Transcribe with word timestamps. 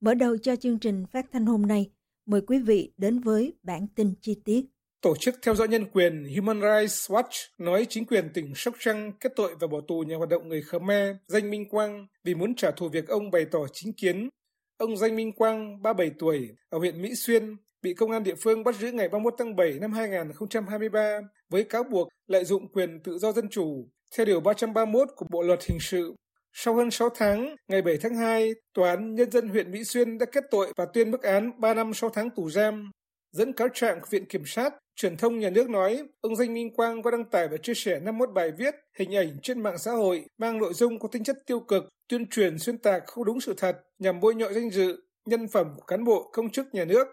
Mở 0.00 0.14
đầu 0.14 0.36
cho 0.38 0.56
chương 0.56 0.78
trình 0.78 1.04
phát 1.12 1.26
thanh 1.32 1.46
hôm 1.46 1.66
nay, 1.66 1.90
mời 2.26 2.40
quý 2.40 2.58
vị 2.58 2.92
đến 2.96 3.18
với 3.20 3.52
bản 3.62 3.86
tin 3.94 4.14
chi 4.20 4.40
tiết. 4.44 4.64
Tổ 5.00 5.16
chức 5.16 5.34
theo 5.42 5.54
dõi 5.54 5.68
nhân 5.68 5.84
quyền 5.92 6.24
Human 6.36 6.60
Rights 6.60 7.10
Watch 7.10 7.48
nói 7.58 7.86
chính 7.88 8.06
quyền 8.06 8.28
tỉnh 8.34 8.52
Sóc 8.54 8.74
Trăng 8.78 9.12
kết 9.20 9.32
tội 9.36 9.54
và 9.60 9.66
bỏ 9.66 9.80
tù 9.88 10.00
nhà 10.00 10.16
hoạt 10.16 10.28
động 10.28 10.48
người 10.48 10.62
Khmer 10.62 11.16
Danh 11.26 11.50
Minh 11.50 11.68
Quang 11.68 12.06
vì 12.24 12.34
muốn 12.34 12.54
trả 12.54 12.70
thù 12.70 12.88
việc 12.88 13.08
ông 13.08 13.30
bày 13.30 13.44
tỏ 13.44 13.58
chính 13.72 13.92
kiến. 13.92 14.28
Ông 14.76 14.96
Danh 14.96 15.16
Minh 15.16 15.32
Quang, 15.32 15.82
37 15.82 16.10
tuổi, 16.18 16.48
ở 16.68 16.78
huyện 16.78 17.02
Mỹ 17.02 17.14
Xuyên, 17.14 17.56
bị 17.82 17.94
công 17.94 18.10
an 18.10 18.22
địa 18.22 18.34
phương 18.34 18.64
bắt 18.64 18.74
giữ 18.76 18.92
ngày 18.92 19.08
31 19.08 19.34
tháng 19.38 19.56
7 19.56 19.72
năm 19.80 19.92
2023 19.92 21.20
với 21.50 21.64
cáo 21.64 21.82
buộc 21.82 22.08
lợi 22.26 22.44
dụng 22.44 22.72
quyền 22.72 23.00
tự 23.04 23.18
do 23.18 23.32
dân 23.32 23.48
chủ 23.48 23.88
theo 24.16 24.26
Điều 24.26 24.40
331 24.40 25.08
của 25.16 25.26
Bộ 25.30 25.42
Luật 25.42 25.64
Hình 25.64 25.78
sự 25.80 26.14
sau 26.58 26.74
hơn 26.74 26.90
6 26.90 27.08
tháng, 27.14 27.56
ngày 27.68 27.82
7 27.82 27.98
tháng 28.02 28.14
2, 28.14 28.54
Tòa 28.74 28.90
án 28.90 29.14
Nhân 29.14 29.30
dân 29.30 29.48
huyện 29.48 29.70
Mỹ 29.70 29.84
Xuyên 29.84 30.18
đã 30.18 30.26
kết 30.26 30.44
tội 30.50 30.72
và 30.76 30.86
tuyên 30.94 31.10
mức 31.10 31.22
án 31.22 31.60
3 31.60 31.74
năm 31.74 31.94
6 31.94 32.10
tháng 32.10 32.30
tù 32.30 32.50
giam. 32.50 32.90
Dẫn 33.32 33.52
cáo 33.52 33.68
trạng 33.74 34.00
của 34.00 34.06
Viện 34.10 34.24
Kiểm 34.26 34.42
sát, 34.46 34.74
truyền 34.96 35.16
thông 35.16 35.38
nhà 35.38 35.50
nước 35.50 35.70
nói 35.70 36.02
ông 36.20 36.36
Danh 36.36 36.54
Minh 36.54 36.74
Quang 36.74 37.02
có 37.02 37.10
đăng 37.10 37.24
tải 37.24 37.48
và 37.48 37.56
chia 37.56 37.74
sẻ 37.74 38.00
51 38.00 38.34
bài 38.34 38.50
viết, 38.58 38.74
hình 38.98 39.16
ảnh 39.16 39.38
trên 39.42 39.62
mạng 39.62 39.78
xã 39.78 39.92
hội 39.92 40.24
mang 40.38 40.58
nội 40.58 40.72
dung 40.74 40.98
có 40.98 41.08
tính 41.12 41.24
chất 41.24 41.36
tiêu 41.46 41.60
cực, 41.60 41.84
tuyên 42.08 42.26
truyền 42.26 42.58
xuyên 42.58 42.78
tạc 42.78 43.02
không 43.06 43.24
đúng 43.24 43.40
sự 43.40 43.54
thật 43.56 43.76
nhằm 43.98 44.20
bôi 44.20 44.34
nhọ 44.34 44.52
danh 44.52 44.70
dự, 44.70 44.96
nhân 45.26 45.48
phẩm 45.48 45.66
của 45.76 45.84
cán 45.86 46.04
bộ 46.04 46.30
công 46.32 46.50
chức 46.50 46.66
nhà 46.74 46.84
nước. 46.84 47.06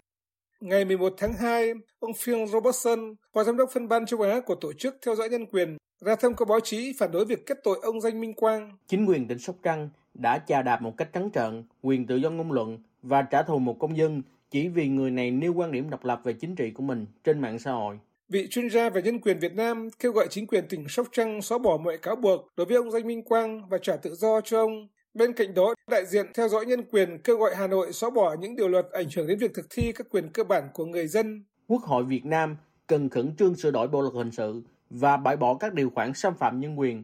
Ngày 0.62 0.86
11 0.86 1.14
tháng 1.18 1.34
2, 1.34 1.74
ông 2.00 2.12
Phil 2.14 2.46
Robertson, 2.46 3.00
Phó 3.34 3.44
Giám 3.44 3.58
đốc 3.58 3.70
phân 3.74 3.88
ban 3.88 4.06
châu 4.06 4.22
Á 4.22 4.40
của 4.46 4.56
Tổ 4.56 4.74
chức 4.74 4.96
Theo 5.06 5.16
dõi 5.16 5.30
Nhân 5.30 5.46
quyền, 5.46 5.78
ra 6.02 6.16
thông 6.16 6.36
cáo 6.36 6.46
báo 6.46 6.60
chí 6.60 6.94
phản 6.98 7.12
đối 7.12 7.26
việc 7.26 7.46
kết 7.46 7.58
tội 7.64 7.80
ông 7.82 8.02
Danh 8.02 8.22
Minh 8.22 8.34
Quang. 8.34 8.78
Chính 8.88 9.06
quyền 9.06 9.28
tỉnh 9.28 9.40
Sóc 9.40 9.56
Trăng 9.64 9.90
đã 10.14 10.40
chà 10.48 10.62
đạp 10.62 10.82
một 10.82 10.98
cách 10.98 11.10
trắng 11.14 11.30
trợn 11.34 11.64
quyền 11.82 12.08
tự 12.08 12.16
do 12.16 12.30
ngôn 12.30 12.52
luận 12.52 12.78
và 13.02 13.22
trả 13.22 13.44
thù 13.44 13.60
một 13.60 13.80
công 13.80 13.98
dân 13.98 14.22
chỉ 14.52 14.68
vì 14.68 14.88
người 14.88 15.12
này 15.12 15.32
nêu 15.32 15.54
quan 15.54 15.72
điểm 15.72 15.90
độc 15.90 16.06
lập 16.06 16.22
về 16.24 16.34
chính 16.34 16.56
trị 16.56 16.72
của 16.72 16.84
mình 16.84 17.06
trên 17.24 17.40
mạng 17.40 17.60
xã 17.60 17.72
hội. 17.72 18.00
Vị 18.30 18.48
chuyên 18.50 18.70
gia 18.70 18.90
về 18.90 19.02
nhân 19.02 19.20
quyền 19.20 19.40
Việt 19.40 19.56
Nam 19.56 19.90
kêu 20.00 20.12
gọi 20.12 20.28
chính 20.30 20.48
quyền 20.48 20.68
tỉnh 20.68 20.88
Sóc 20.90 21.08
Trăng 21.12 21.42
xóa 21.42 21.58
bỏ 21.58 21.78
mọi 21.78 21.98
cáo 21.98 22.16
buộc 22.16 22.48
đối 22.56 22.66
với 22.66 22.78
ông 22.78 22.92
Danh 22.92 23.08
Minh 23.08 23.24
Quang 23.24 23.70
và 23.70 23.78
trả 23.78 23.96
tự 23.96 24.16
do 24.16 24.42
cho 24.42 24.60
ông. 24.60 24.88
Bên 25.14 25.34
cạnh 25.34 25.54
đó, 25.54 25.74
đại 25.92 26.06
diện 26.06 26.26
theo 26.34 26.50
dõi 26.50 26.66
nhân 26.66 26.84
quyền 26.92 27.18
kêu 27.24 27.38
gọi 27.38 27.56
Hà 27.56 27.68
Nội 27.68 27.94
xóa 27.94 28.10
bỏ 28.10 28.36
những 28.40 28.56
điều 28.56 28.68
luật 28.68 28.92
ảnh 28.92 29.08
hưởng 29.16 29.28
đến 29.28 29.38
việc 29.38 29.54
thực 29.54 29.66
thi 29.70 29.92
các 29.96 30.08
quyền 30.10 30.30
cơ 30.30 30.44
bản 30.44 30.64
của 30.74 30.86
người 30.86 31.08
dân. 31.08 31.44
Quốc 31.68 31.82
hội 31.82 32.04
Việt 32.04 32.26
Nam 32.26 32.58
cần 32.88 33.10
khẩn 33.10 33.36
trương 33.36 33.56
sửa 33.56 33.72
đổi 33.72 33.88
bộ 33.88 34.02
luật 34.02 34.14
hình 34.14 34.32
sự 34.32 34.62
và 34.94 35.18
bãi 35.18 35.38
bỏ 35.38 35.54
các 35.54 35.74
điều 35.74 35.90
khoản 35.90 36.14
xâm 36.14 36.34
phạm 36.36 36.60
nhân 36.60 36.80
quyền, 36.80 37.04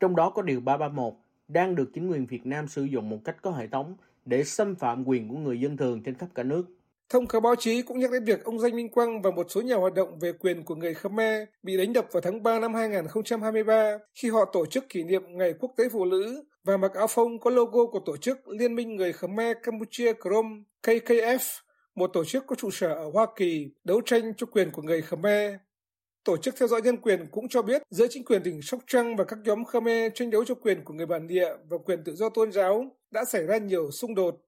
trong 0.00 0.16
đó 0.16 0.30
có 0.30 0.42
điều 0.42 0.60
331 0.60 1.14
đang 1.48 1.74
được 1.74 1.90
chính 1.94 2.10
quyền 2.10 2.26
Việt 2.26 2.46
Nam 2.46 2.68
sử 2.68 2.84
dụng 2.84 3.08
một 3.08 3.18
cách 3.24 3.36
có 3.42 3.50
hệ 3.50 3.66
thống 3.66 3.96
để 4.24 4.44
xâm 4.44 4.74
phạm 4.74 5.04
quyền 5.08 5.28
của 5.28 5.36
người 5.36 5.60
dân 5.60 5.76
thường 5.76 6.02
trên 6.02 6.14
khắp 6.14 6.26
cả 6.34 6.42
nước. 6.42 6.64
Thông 7.08 7.26
cáo 7.26 7.40
báo 7.40 7.54
chí 7.54 7.82
cũng 7.82 7.98
nhắc 7.98 8.10
đến 8.12 8.24
việc 8.24 8.44
ông 8.44 8.58
Danh 8.58 8.76
Minh 8.76 8.88
Quang 8.88 9.22
và 9.22 9.30
một 9.30 9.46
số 9.50 9.60
nhà 9.60 9.76
hoạt 9.76 9.94
động 9.94 10.18
về 10.18 10.32
quyền 10.32 10.62
của 10.62 10.74
người 10.74 10.94
Khmer 10.94 11.48
bị 11.62 11.76
đánh 11.76 11.92
đập 11.92 12.06
vào 12.12 12.20
tháng 12.20 12.42
3 12.42 12.58
năm 12.58 12.74
2023 12.74 13.98
khi 14.14 14.30
họ 14.30 14.44
tổ 14.52 14.66
chức 14.66 14.88
kỷ 14.88 15.04
niệm 15.04 15.22
Ngày 15.28 15.54
Quốc 15.60 15.72
tế 15.76 15.88
Phụ 15.92 16.04
nữ 16.04 16.44
và 16.64 16.76
mặc 16.76 16.94
áo 16.94 17.06
phông 17.06 17.38
có 17.38 17.50
logo 17.50 17.86
của 17.86 18.00
tổ 18.06 18.16
chức 18.16 18.48
Liên 18.48 18.74
minh 18.74 18.96
Người 18.96 19.12
Khmer 19.12 19.56
Campuchia 19.62 20.12
Krom 20.12 20.64
KKF, 20.82 21.60
một 21.94 22.10
tổ 22.12 22.24
chức 22.24 22.46
có 22.46 22.56
trụ 22.56 22.70
sở 22.70 22.88
ở 22.88 23.10
Hoa 23.14 23.26
Kỳ 23.36 23.70
đấu 23.84 24.00
tranh 24.00 24.34
cho 24.36 24.46
quyền 24.46 24.70
của 24.70 24.82
người 24.82 25.02
Khmer. 25.02 25.54
Tổ 26.24 26.36
chức 26.36 26.54
theo 26.56 26.68
dõi 26.68 26.82
nhân 26.82 26.96
quyền 26.96 27.26
cũng 27.30 27.48
cho 27.48 27.62
biết 27.62 27.82
giữa 27.90 28.06
chính 28.10 28.24
quyền 28.24 28.42
tỉnh 28.42 28.62
Sóc 28.62 28.80
Trăng 28.86 29.16
và 29.16 29.24
các 29.24 29.38
nhóm 29.44 29.64
Khmer 29.64 30.12
tranh 30.14 30.30
đấu 30.30 30.44
cho 30.44 30.54
quyền 30.54 30.84
của 30.84 30.94
người 30.94 31.06
bản 31.06 31.26
địa 31.26 31.48
và 31.68 31.78
quyền 31.84 32.04
tự 32.04 32.14
do 32.14 32.28
tôn 32.28 32.52
giáo 32.52 32.96
đã 33.10 33.24
xảy 33.24 33.46
ra 33.46 33.58
nhiều 33.58 33.90
xung 33.90 34.14
đột. 34.14 34.40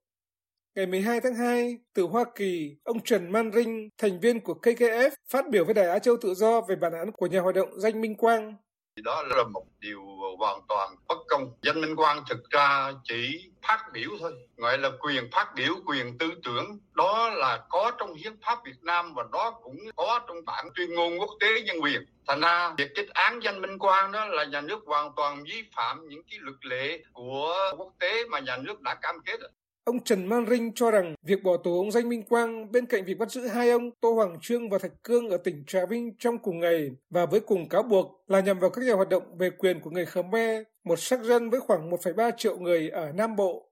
Ngày 0.75 0.87
12 0.87 1.21
tháng 1.21 1.35
2, 1.35 1.79
từ 1.95 2.03
Hoa 2.03 2.25
Kỳ, 2.35 2.77
ông 2.85 3.01
Trần 3.05 3.33
Man 3.33 3.53
Rinh, 3.53 3.89
thành 3.99 4.21
viên 4.21 4.41
của 4.41 4.55
KKF, 4.63 5.11
phát 5.29 5.51
biểu 5.51 5.65
với 5.65 5.75
Đài 5.75 5.89
Á 5.89 5.99
Châu 5.99 6.17
Tự 6.17 6.35
Do 6.35 6.61
về 6.61 6.77
bản 6.77 6.93
án 6.93 7.13
của 7.13 7.27
nhà 7.27 7.41
hoạt 7.41 7.55
động 7.55 7.81
Danh 7.81 8.01
Minh 8.01 8.17
Quang. 8.17 8.55
Đó 8.97 9.23
là 9.23 9.45
một 9.45 9.65
điều 9.81 10.03
hoàn 10.39 10.61
toàn 10.69 10.97
bất 11.09 11.19
công. 11.29 11.53
Danh 11.63 11.81
Minh 11.81 11.97
Quang 11.97 12.25
thực 12.29 12.51
ra 12.51 12.93
chỉ 13.05 13.51
phát 13.69 13.87
biểu 13.93 14.11
thôi, 14.21 14.33
gọi 14.57 14.79
là 14.79 14.91
quyền 15.01 15.31
phát 15.33 15.53
biểu, 15.57 15.75
quyền 15.87 16.19
tư 16.19 16.33
tưởng. 16.45 16.79
Đó 16.95 17.31
là 17.31 17.65
có 17.69 17.93
trong 17.99 18.15
hiến 18.15 18.33
pháp 18.47 18.59
Việt 18.65 18.83
Nam 18.83 19.15
và 19.15 19.25
đó 19.33 19.51
cũng 19.63 19.77
có 19.97 20.21
trong 20.29 20.37
bản 20.47 20.69
tuyên 20.75 20.95
ngôn 20.95 21.21
quốc 21.21 21.31
tế 21.41 21.63
nhân 21.63 21.77
quyền. 21.83 22.07
Thành 22.27 22.41
ra 22.41 22.75
việc 22.79 22.91
kết 22.95 23.07
án 23.09 23.41
danh 23.43 23.61
Minh 23.61 23.79
Quang 23.79 24.13
đó 24.13 24.27
là 24.27 24.45
nhà 24.45 24.61
nước 24.61 24.79
hoàn 24.87 25.13
toàn 25.17 25.45
vi 25.45 25.65
phạm 25.77 26.09
những 26.09 26.23
cái 26.31 26.39
luật 26.43 26.57
lệ 26.65 27.03
của 27.13 27.55
quốc 27.77 27.93
tế 28.01 28.25
mà 28.25 28.39
nhà 28.39 28.57
nước 28.57 28.81
đã 28.81 28.95
cam 28.95 29.17
kết. 29.27 29.41
Ông 29.85 30.05
Trần 30.05 30.27
Man 30.27 30.47
Rinh 30.51 30.75
cho 30.75 30.91
rằng 30.91 31.15
việc 31.23 31.43
bỏ 31.43 31.57
tù 31.57 31.79
ông 31.79 31.91
Danh 31.91 32.09
Minh 32.09 32.23
Quang 32.23 32.73
bên 32.73 32.87
cạnh 32.87 33.05
việc 33.05 33.19
bắt 33.19 33.31
giữ 33.31 33.47
hai 33.47 33.71
ông 33.71 33.91
Tô 34.01 34.15
Hoàng 34.15 34.39
Trương 34.43 34.71
và 34.71 34.79
Thạch 34.79 34.93
Cương 35.05 35.31
ở 35.31 35.37
tỉnh 35.37 35.65
Trà 35.67 35.87
Vinh 35.87 36.17
trong 36.19 36.39
cùng 36.39 36.61
ngày 36.61 36.91
và 37.11 37.27
với 37.27 37.41
cùng 37.41 37.69
cáo 37.69 37.83
buộc 37.83 38.25
là 38.27 38.41
nhằm 38.41 38.59
vào 38.59 38.71
các 38.71 38.85
nhà 38.85 38.95
hoạt 38.95 39.09
động 39.09 39.39
về 39.39 39.51
quyền 39.51 39.81
của 39.81 39.91
người 39.91 40.07
Khmer, 40.07 40.63
một 40.85 40.99
sắc 40.99 41.23
dân 41.23 41.51
với 41.51 41.61
khoảng 41.61 41.91
1,3 41.91 42.31
triệu 42.37 42.57
người 42.57 42.89
ở 42.89 43.13
Nam 43.13 43.37
Bộ. 43.37 43.69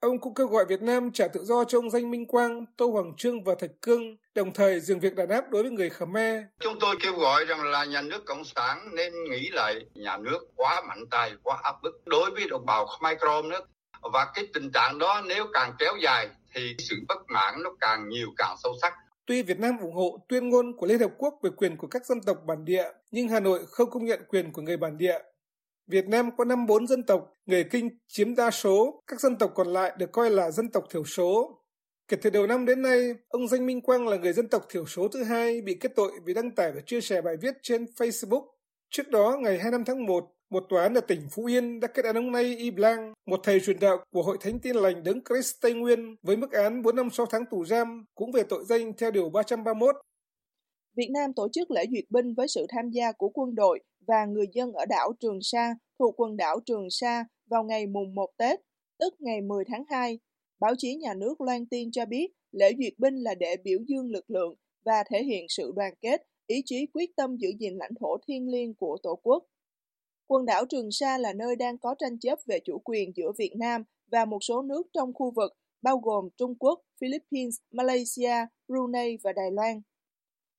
Ông 0.00 0.18
cũng 0.18 0.34
kêu 0.34 0.46
gọi 0.46 0.64
Việt 0.64 0.82
Nam 0.82 1.10
trả 1.12 1.28
tự 1.28 1.44
do 1.44 1.64
cho 1.64 1.78
ông 1.78 1.90
Danh 1.90 2.10
Minh 2.10 2.26
Quang, 2.26 2.64
Tô 2.76 2.90
Hoàng 2.90 3.12
Trương 3.16 3.44
và 3.44 3.54
Thạch 3.54 3.70
Cương, 3.82 4.16
đồng 4.34 4.52
thời 4.52 4.80
dừng 4.80 5.00
việc 5.00 5.14
đàn 5.14 5.28
áp 5.28 5.50
đối 5.50 5.62
với 5.62 5.70
người 5.70 5.90
Khmer. 5.90 6.42
Chúng 6.60 6.78
tôi 6.80 6.96
kêu 7.02 7.12
gọi 7.12 7.44
rằng 7.44 7.62
là 7.62 7.84
nhà 7.84 8.02
nước 8.02 8.24
Cộng 8.26 8.44
sản 8.44 8.90
nên 8.92 9.12
nghĩ 9.30 9.48
lại 9.52 9.74
nhà 9.94 10.16
nước 10.16 10.38
quá 10.56 10.82
mạnh 10.88 11.04
tay, 11.10 11.32
quá 11.42 11.60
áp 11.62 11.82
bức 11.82 12.02
đối 12.06 12.30
với 12.30 12.48
đồng 12.48 12.66
bào 12.66 12.86
Khmer 12.86 13.18
Krom 13.18 13.48
nữa 13.48 13.60
và 14.12 14.32
cái 14.34 14.46
tình 14.54 14.70
trạng 14.72 14.98
đó 14.98 15.22
nếu 15.28 15.46
càng 15.52 15.72
kéo 15.78 15.92
dài 16.02 16.28
thì 16.54 16.76
sự 16.78 16.96
bất 17.08 17.18
mãn 17.28 17.62
nó 17.62 17.70
càng 17.80 18.08
nhiều 18.08 18.28
càng 18.36 18.56
sâu 18.62 18.72
sắc. 18.82 18.94
Tuy 19.26 19.42
Việt 19.42 19.58
Nam 19.58 19.78
ủng 19.80 19.94
hộ 19.94 20.18
tuyên 20.28 20.48
ngôn 20.48 20.76
của 20.76 20.86
Liên 20.86 20.98
Hợp 20.98 21.10
Quốc 21.18 21.34
về 21.42 21.50
quyền 21.56 21.76
của 21.76 21.86
các 21.86 22.06
dân 22.06 22.20
tộc 22.20 22.36
bản 22.46 22.64
địa, 22.64 22.84
nhưng 23.10 23.28
Hà 23.28 23.40
Nội 23.40 23.60
không 23.66 23.90
công 23.90 24.04
nhận 24.04 24.20
quyền 24.28 24.52
của 24.52 24.62
người 24.62 24.76
bản 24.76 24.98
địa. 24.98 25.18
Việt 25.86 26.08
Nam 26.08 26.36
có 26.36 26.44
54 26.44 26.86
dân 26.86 27.02
tộc, 27.02 27.32
người 27.46 27.64
Kinh 27.64 27.88
chiếm 28.08 28.34
đa 28.34 28.50
số, 28.50 29.02
các 29.06 29.20
dân 29.20 29.36
tộc 29.36 29.52
còn 29.54 29.68
lại 29.68 29.92
được 29.98 30.12
coi 30.12 30.30
là 30.30 30.50
dân 30.50 30.68
tộc 30.68 30.84
thiểu 30.90 31.04
số. 31.04 31.58
Kể 32.08 32.16
từ 32.22 32.30
đầu 32.30 32.46
năm 32.46 32.66
đến 32.66 32.82
nay, 32.82 33.14
ông 33.28 33.48
Danh 33.48 33.66
Minh 33.66 33.80
Quang 33.80 34.08
là 34.08 34.16
người 34.16 34.32
dân 34.32 34.48
tộc 34.48 34.66
thiểu 34.68 34.86
số 34.86 35.08
thứ 35.08 35.24
hai 35.24 35.60
bị 35.60 35.76
kết 35.80 35.92
tội 35.96 36.12
vì 36.24 36.34
đăng 36.34 36.50
tải 36.50 36.72
và 36.72 36.80
chia 36.86 37.00
sẻ 37.00 37.20
bài 37.20 37.36
viết 37.42 37.54
trên 37.62 37.84
Facebook. 37.84 38.46
Trước 38.90 39.08
đó, 39.08 39.36
ngày 39.40 39.58
25 39.58 39.84
tháng 39.84 40.06
1, 40.06 40.24
một 40.52 40.64
tòa 40.68 40.82
án 40.82 40.94
ở 40.94 41.00
tỉnh 41.00 41.20
Phú 41.30 41.44
Yên 41.44 41.80
đã 41.80 41.88
kết 41.88 42.04
án 42.04 42.14
ông 42.14 42.32
Nay 42.32 42.56
Y 42.56 42.70
Blang, 42.70 43.12
một 43.26 43.40
thầy 43.42 43.60
truyền 43.60 43.80
đạo 43.80 44.04
của 44.10 44.22
Hội 44.22 44.36
Thánh 44.40 44.58
Tin 44.58 44.76
Lành 44.76 45.04
Đấng 45.04 45.20
Christ 45.24 45.54
Tây 45.60 45.74
Nguyên 45.74 46.16
với 46.22 46.36
mức 46.36 46.52
án 46.52 46.82
4 46.82 46.96
năm 46.96 47.10
6 47.10 47.26
tháng 47.26 47.44
tù 47.50 47.64
giam, 47.64 48.04
cũng 48.14 48.32
về 48.32 48.42
tội 48.48 48.64
danh 48.64 48.92
theo 48.98 49.10
Điều 49.10 49.30
331. 49.30 49.96
Việt 50.96 51.08
Nam 51.10 51.32
tổ 51.36 51.48
chức 51.52 51.70
lễ 51.70 51.84
duyệt 51.90 52.04
binh 52.10 52.34
với 52.34 52.48
sự 52.48 52.66
tham 52.68 52.90
gia 52.90 53.12
của 53.12 53.28
quân 53.28 53.54
đội 53.54 53.80
và 54.06 54.24
người 54.24 54.46
dân 54.52 54.72
ở 54.72 54.86
đảo 54.86 55.12
Trường 55.20 55.38
Sa 55.42 55.74
thuộc 55.98 56.20
quần 56.20 56.36
đảo 56.36 56.60
Trường 56.66 56.90
Sa 56.90 57.24
vào 57.50 57.64
ngày 57.64 57.86
mùng 57.86 58.14
1 58.14 58.26
Tết, 58.38 58.60
tức 58.98 59.14
ngày 59.18 59.40
10 59.40 59.64
tháng 59.68 59.84
2. 59.90 60.18
Báo 60.60 60.74
chí 60.78 60.94
nhà 60.94 61.14
nước 61.14 61.40
loan 61.40 61.66
tin 61.66 61.90
cho 61.92 62.06
biết 62.06 62.28
lễ 62.52 62.72
duyệt 62.78 62.92
binh 62.98 63.14
là 63.16 63.34
để 63.34 63.56
biểu 63.64 63.78
dương 63.86 64.10
lực 64.10 64.30
lượng 64.30 64.54
và 64.84 65.04
thể 65.10 65.22
hiện 65.22 65.46
sự 65.48 65.72
đoàn 65.76 65.94
kết, 66.00 66.22
ý 66.46 66.62
chí 66.64 66.86
quyết 66.94 67.16
tâm 67.16 67.36
giữ 67.36 67.48
gìn 67.58 67.74
lãnh 67.74 67.94
thổ 68.00 68.16
thiêng 68.28 68.48
liêng 68.48 68.74
của 68.74 68.96
Tổ 69.02 69.20
quốc. 69.22 69.44
Quần 70.32 70.44
đảo 70.44 70.64
Trường 70.66 70.90
Sa 70.90 71.18
là 71.18 71.32
nơi 71.32 71.56
đang 71.56 71.78
có 71.78 71.94
tranh 71.98 72.18
chấp 72.18 72.38
về 72.46 72.58
chủ 72.64 72.78
quyền 72.84 73.12
giữa 73.16 73.32
Việt 73.38 73.52
Nam 73.56 73.84
và 74.10 74.24
một 74.24 74.38
số 74.44 74.62
nước 74.62 74.82
trong 74.92 75.12
khu 75.14 75.30
vực, 75.30 75.52
bao 75.82 75.98
gồm 75.98 76.28
Trung 76.36 76.54
Quốc, 76.54 76.80
Philippines, 77.00 77.56
Malaysia, 77.70 78.34
Brunei 78.68 79.16
và 79.22 79.32
Đài 79.32 79.50
Loan. 79.50 79.82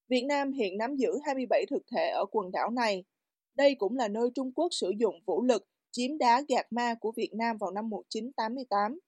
Việt 0.07 0.21
Nam 0.21 0.51
hiện 0.51 0.77
nắm 0.77 0.95
giữ 0.95 1.09
27 1.25 1.65
thực 1.69 1.83
thể 1.91 2.09
ở 2.09 2.25
quần 2.31 2.51
đảo 2.51 2.69
này. 2.71 3.03
Đây 3.55 3.75
cũng 3.75 3.95
là 3.95 4.07
nơi 4.07 4.29
Trung 4.35 4.51
Quốc 4.51 4.67
sử 4.71 4.91
dụng 4.99 5.15
vũ 5.25 5.43
lực 5.43 5.67
chiếm 5.91 6.17
đá 6.17 6.43
gạt 6.47 6.65
ma 6.71 6.95
của 6.99 7.11
Việt 7.11 7.33
Nam 7.33 7.57
vào 7.57 7.71
năm 7.71 7.89
1988. 7.89 8.99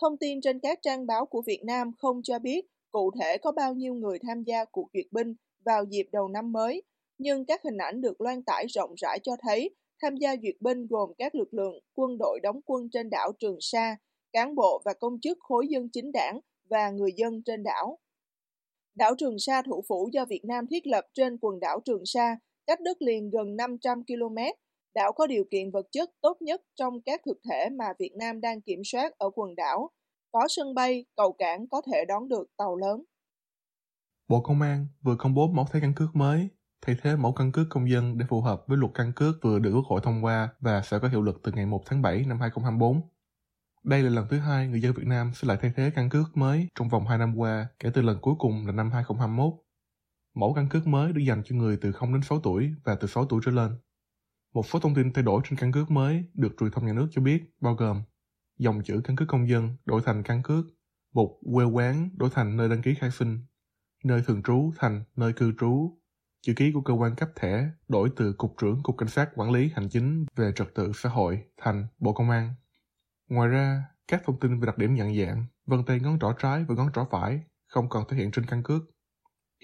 Thông 0.00 0.16
tin 0.16 0.40
trên 0.40 0.58
các 0.58 0.78
trang 0.82 1.06
báo 1.06 1.26
của 1.26 1.42
Việt 1.46 1.60
Nam 1.64 1.92
không 1.98 2.22
cho 2.22 2.38
biết 2.38 2.66
cụ 2.90 3.10
thể 3.20 3.38
có 3.38 3.52
bao 3.52 3.74
nhiêu 3.74 3.94
người 3.94 4.18
tham 4.18 4.42
gia 4.42 4.64
cuộc 4.64 4.88
duyệt 4.94 5.06
binh 5.10 5.34
vào 5.64 5.84
dịp 5.84 6.08
đầu 6.12 6.28
năm 6.28 6.52
mới, 6.52 6.82
nhưng 7.24 7.44
các 7.44 7.60
hình 7.64 7.76
ảnh 7.76 8.00
được 8.00 8.20
loan 8.20 8.42
tải 8.42 8.66
rộng 8.66 8.94
rãi 8.96 9.18
cho 9.22 9.32
thấy 9.42 9.70
tham 10.02 10.16
gia 10.16 10.36
duyệt 10.42 10.54
binh 10.60 10.86
gồm 10.86 11.10
các 11.18 11.34
lực 11.34 11.54
lượng 11.54 11.74
quân 11.94 12.18
đội 12.18 12.40
đóng 12.42 12.60
quân 12.66 12.88
trên 12.92 13.10
đảo 13.10 13.32
Trường 13.38 13.56
Sa, 13.60 13.96
cán 14.32 14.54
bộ 14.54 14.82
và 14.84 14.94
công 15.00 15.20
chức 15.20 15.38
khối 15.40 15.66
dân 15.68 15.88
chính 15.92 16.12
đảng 16.12 16.40
và 16.70 16.90
người 16.90 17.10
dân 17.16 17.42
trên 17.42 17.62
đảo. 17.62 17.98
Đảo 18.94 19.14
Trường 19.18 19.38
Sa 19.38 19.62
thủ 19.62 19.84
phủ 19.88 20.08
do 20.12 20.24
Việt 20.24 20.44
Nam 20.44 20.66
thiết 20.70 20.86
lập 20.86 21.04
trên 21.14 21.38
quần 21.40 21.60
đảo 21.60 21.80
Trường 21.84 22.02
Sa, 22.06 22.36
cách 22.66 22.80
đất 22.80 23.02
liền 23.02 23.30
gần 23.30 23.56
500 23.56 24.04
km. 24.06 24.36
Đảo 24.94 25.12
có 25.12 25.26
điều 25.26 25.44
kiện 25.50 25.70
vật 25.70 25.86
chất 25.90 26.10
tốt 26.20 26.36
nhất 26.40 26.62
trong 26.74 27.00
các 27.00 27.20
thực 27.26 27.38
thể 27.50 27.68
mà 27.78 27.84
Việt 27.98 28.12
Nam 28.18 28.40
đang 28.40 28.60
kiểm 28.60 28.80
soát 28.84 29.12
ở 29.18 29.30
quần 29.34 29.54
đảo. 29.54 29.90
Có 30.32 30.46
sân 30.48 30.74
bay, 30.74 31.04
cầu 31.16 31.32
cảng 31.32 31.68
có 31.68 31.82
thể 31.92 32.04
đón 32.08 32.28
được 32.28 32.56
tàu 32.56 32.76
lớn. 32.76 33.02
Bộ 34.28 34.40
Công 34.40 34.60
an 34.62 34.86
vừa 35.02 35.16
công 35.18 35.34
bố 35.34 35.48
mẫu 35.48 35.64
thẻ 35.72 35.80
căn 35.82 35.92
cước 35.96 36.08
mới 36.14 36.48
thay 36.86 36.96
thế 37.02 37.16
mẫu 37.16 37.32
căn 37.32 37.52
cước 37.52 37.66
công 37.70 37.90
dân 37.90 38.18
để 38.18 38.26
phù 38.28 38.40
hợp 38.40 38.64
với 38.66 38.78
luật 38.78 38.92
căn 38.94 39.12
cước 39.12 39.34
vừa 39.42 39.58
được 39.58 39.72
Quốc 39.74 39.86
hội 39.86 40.00
thông 40.04 40.24
qua 40.24 40.48
và 40.60 40.82
sẽ 40.82 40.98
có 40.98 41.08
hiệu 41.08 41.22
lực 41.22 41.40
từ 41.42 41.52
ngày 41.52 41.66
1 41.66 41.82
tháng 41.86 42.02
7 42.02 42.24
năm 42.24 42.40
2024. 42.40 43.00
Đây 43.84 44.02
là 44.02 44.10
lần 44.10 44.26
thứ 44.30 44.38
hai 44.38 44.68
người 44.68 44.80
dân 44.80 44.92
Việt 44.92 45.06
Nam 45.06 45.30
sẽ 45.34 45.48
lại 45.48 45.58
thay 45.62 45.72
thế 45.76 45.90
căn 45.94 46.08
cước 46.08 46.36
mới 46.36 46.68
trong 46.74 46.88
vòng 46.88 47.06
2 47.06 47.18
năm 47.18 47.36
qua 47.36 47.66
kể 47.78 47.90
từ 47.94 48.02
lần 48.02 48.18
cuối 48.20 48.34
cùng 48.38 48.66
là 48.66 48.72
năm 48.72 48.90
2021. 48.90 49.52
Mẫu 50.34 50.54
căn 50.54 50.68
cước 50.68 50.86
mới 50.86 51.12
được 51.12 51.22
dành 51.26 51.42
cho 51.44 51.56
người 51.56 51.76
từ 51.76 51.92
0 51.92 52.12
đến 52.12 52.22
6 52.22 52.40
tuổi 52.40 52.74
và 52.84 52.94
từ 52.94 53.08
6 53.08 53.26
tuổi 53.26 53.40
trở 53.44 53.52
lên. 53.52 53.72
Một 54.54 54.66
số 54.66 54.78
thông 54.78 54.94
tin 54.94 55.12
thay 55.12 55.24
đổi 55.24 55.40
trên 55.44 55.58
căn 55.58 55.72
cước 55.72 55.90
mới 55.90 56.24
được 56.34 56.54
truyền 56.60 56.70
thông 56.70 56.86
nhà 56.86 56.92
nước 56.92 57.08
cho 57.10 57.22
biết 57.22 57.42
bao 57.60 57.74
gồm 57.74 58.02
dòng 58.58 58.82
chữ 58.84 59.00
căn 59.04 59.16
cước 59.16 59.28
công 59.28 59.48
dân 59.48 59.76
đổi 59.84 60.02
thành 60.04 60.22
căn 60.22 60.42
cước, 60.42 60.64
mục 61.14 61.40
quê 61.54 61.64
quán 61.64 62.10
đổi 62.16 62.30
thành 62.32 62.56
nơi 62.56 62.68
đăng 62.68 62.82
ký 62.82 62.94
khai 62.94 63.10
sinh, 63.10 63.38
nơi 64.04 64.22
thường 64.26 64.42
trú 64.42 64.72
thành 64.76 65.04
nơi 65.16 65.32
cư 65.32 65.52
trú, 65.60 65.98
chữ 66.44 66.52
ký 66.56 66.72
của 66.72 66.80
cơ 66.80 66.94
quan 66.94 67.14
cấp 67.14 67.28
thẻ 67.36 67.70
đổi 67.88 68.10
từ 68.16 68.32
Cục 68.32 68.54
trưởng 68.60 68.82
Cục 68.82 68.98
Cảnh 68.98 69.08
sát 69.08 69.30
Quản 69.34 69.50
lý 69.50 69.70
Hành 69.74 69.88
chính 69.88 70.26
về 70.36 70.52
Trật 70.56 70.74
tự 70.74 70.92
xã 70.94 71.08
hội 71.08 71.44
thành 71.56 71.86
Bộ 71.98 72.12
Công 72.12 72.30
an. 72.30 72.54
Ngoài 73.28 73.48
ra, 73.48 73.84
các 74.08 74.22
thông 74.24 74.40
tin 74.40 74.60
về 74.60 74.66
đặc 74.66 74.78
điểm 74.78 74.94
nhận 74.94 75.16
dạng, 75.16 75.46
vân 75.66 75.84
tay 75.84 76.00
ngón 76.00 76.18
trỏ 76.20 76.32
trái 76.38 76.64
và 76.68 76.74
ngón 76.74 76.88
trỏ 76.94 77.06
phải 77.10 77.40
không 77.66 77.88
còn 77.88 78.04
thể 78.08 78.16
hiện 78.16 78.30
trên 78.30 78.46
căn 78.46 78.62
cước. 78.62 78.82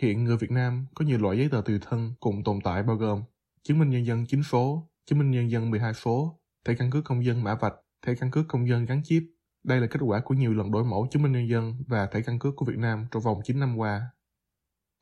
Hiện 0.03 0.25
người 0.25 0.37
Việt 0.37 0.51
Nam 0.51 0.87
có 0.95 1.05
nhiều 1.05 1.19
loại 1.19 1.39
giấy 1.39 1.49
tờ 1.49 1.63
tùy 1.65 1.79
thân 1.81 2.15
cùng 2.21 2.45
tồn 2.45 2.59
tại 2.65 2.83
bao 2.83 2.97
gồm 2.97 3.23
chứng 3.63 3.79
minh 3.79 3.91
nhân 3.91 4.07
dân 4.07 4.27
9 4.27 4.43
số, 4.43 4.91
chứng 5.07 5.19
minh 5.19 5.31
nhân 5.31 5.51
dân 5.51 5.71
12 5.71 5.95
số, 5.95 6.41
thẻ 6.67 6.75
căn 6.75 6.91
cước 6.91 7.05
công 7.05 7.25
dân 7.25 7.45
mã 7.45 7.55
vạch, 7.55 7.75
thẻ 8.07 8.15
căn 8.15 8.31
cước 8.31 8.49
công 8.49 8.69
dân 8.69 8.85
gắn 8.85 9.03
chip. 9.05 9.23
Đây 9.65 9.81
là 9.81 9.87
kết 9.87 10.01
quả 10.03 10.21
của 10.21 10.35
nhiều 10.35 10.55
lần 10.55 10.71
đổi 10.71 10.85
mẫu 10.85 11.09
chứng 11.11 11.23
minh 11.23 11.33
nhân 11.33 11.49
dân 11.49 11.75
và 11.87 12.07
thẻ 12.07 12.21
căn 12.21 12.39
cước 12.39 12.57
của 12.57 12.65
Việt 12.65 12.79
Nam 12.79 13.07
trong 13.11 13.23
vòng 13.23 13.41
9 13.45 13.61
năm 13.61 13.77
qua. 13.77 14.11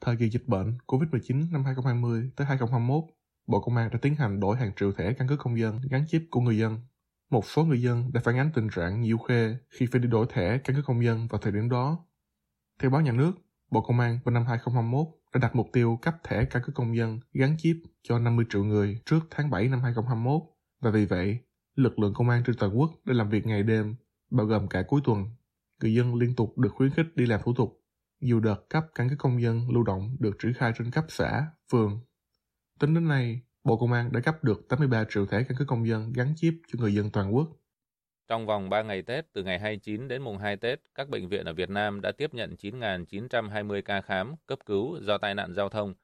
Thời 0.01 0.17
kỳ 0.17 0.29
dịch 0.29 0.47
bệnh 0.47 0.79
COVID-19 0.87 1.53
năm 1.53 1.65
2020 1.65 2.31
tới 2.37 2.47
2021, 2.47 3.05
Bộ 3.47 3.61
Công 3.61 3.77
an 3.77 3.91
đã 3.91 3.99
tiến 4.03 4.15
hành 4.15 4.41
đổi 4.41 4.57
hàng 4.57 4.73
triệu 4.81 4.93
thẻ 4.93 5.13
căn 5.13 5.29
cước 5.29 5.39
công 5.39 5.59
dân 5.59 5.81
gắn 5.91 6.05
chip 6.09 6.23
của 6.31 6.41
người 6.41 6.59
dân. 6.59 6.81
Một 7.31 7.47
số 7.47 7.65
người 7.65 7.83
dân 7.83 8.11
đã 8.13 8.21
phản 8.25 8.39
ánh 8.39 8.51
tình 8.55 8.69
trạng 8.75 9.01
nhiều 9.01 9.19
khê 9.19 9.57
khi 9.71 9.87
phải 9.93 10.01
đi 10.01 10.09
đổi 10.09 10.27
thẻ 10.33 10.59
căn 10.59 10.77
cước 10.77 10.85
công 10.85 11.05
dân 11.05 11.27
vào 11.27 11.41
thời 11.41 11.53
điểm 11.53 11.69
đó. 11.69 12.07
Theo 12.81 12.91
báo 12.91 13.01
nhà 13.01 13.13
nước, 13.13 13.33
Bộ 13.71 13.81
Công 13.81 14.01
an 14.01 14.19
vào 14.25 14.33
năm 14.33 14.45
2021 14.47 15.07
đã 15.35 15.39
đặt 15.39 15.57
mục 15.57 15.69
tiêu 15.73 15.99
cấp 16.03 16.17
thẻ 16.25 16.45
căn 16.45 16.63
cước 16.63 16.75
công 16.75 16.97
dân 16.97 17.21
gắn 17.33 17.57
chip 17.59 17.77
cho 18.03 18.19
50 18.19 18.45
triệu 18.51 18.65
người 18.65 19.01
trước 19.07 19.21
tháng 19.31 19.51
7 19.51 19.69
năm 19.69 19.81
2021 19.81 20.43
và 20.81 20.91
vì 20.91 21.07
vậy, 21.07 21.39
lực 21.75 21.99
lượng 21.99 22.15
công 22.15 22.29
an 22.29 22.43
trên 22.47 22.57
toàn 22.59 22.79
quốc 22.79 22.91
đã 23.05 23.15
làm 23.15 23.31
việc 23.31 23.47
ngày 23.47 23.63
đêm, 23.63 23.95
bao 24.31 24.47
gồm 24.47 24.69
cả 24.69 24.83
cuối 24.89 25.01
tuần. 25.05 25.27
Người 25.81 25.95
dân 25.95 26.15
liên 26.15 26.35
tục 26.35 26.59
được 26.59 26.71
khuyến 26.75 26.91
khích 26.91 27.17
đi 27.17 27.27
làm 27.27 27.41
thủ 27.45 27.55
tục 27.55 27.78
dù 28.21 28.41
đợt 28.41 28.69
cấp 28.69 28.85
căn 28.95 29.09
cước 29.09 29.19
công 29.19 29.43
dân 29.43 29.61
lưu 29.71 29.83
động 29.83 30.17
được 30.21 30.37
triển 30.39 30.55
khai 30.55 30.73
trên 30.79 30.91
cấp 30.91 31.05
xã, 31.09 31.47
phường. 31.73 32.01
Tính 32.81 32.95
đến 32.95 33.09
nay, 33.09 33.41
Bộ 33.65 33.77
Công 33.77 33.93
an 33.93 34.13
đã 34.13 34.21
cấp 34.21 34.45
được 34.45 34.69
83 34.69 35.05
triệu 35.09 35.27
thẻ 35.27 35.43
căn 35.43 35.59
cước 35.59 35.69
công 35.69 35.89
dân 35.89 36.13
gắn 36.13 36.33
chip 36.37 36.55
cho 36.67 36.79
người 36.79 36.95
dân 36.95 37.11
toàn 37.11 37.35
quốc. 37.35 37.49
Trong 38.29 38.47
vòng 38.47 38.71
3 38.71 38.83
ngày 38.83 39.03
Tết, 39.03 39.33
từ 39.33 39.43
ngày 39.43 39.59
29 39.59 40.09
đến 40.09 40.23
mùng 40.23 40.39
2 40.39 40.57
Tết, 40.57 40.81
các 40.95 41.09
bệnh 41.09 41.29
viện 41.29 41.45
ở 41.45 41.53
Việt 41.53 41.71
Nam 41.71 42.01
đã 42.01 42.13
tiếp 42.13 42.35
nhận 42.35 42.55
9.920 42.59 43.83
ca 43.83 44.01
khám, 44.01 44.35
cấp 44.47 44.59
cứu 44.67 44.99
do 45.03 45.19
tai 45.19 45.35
nạn 45.35 45.55
giao 45.55 45.69
thông. 45.69 45.95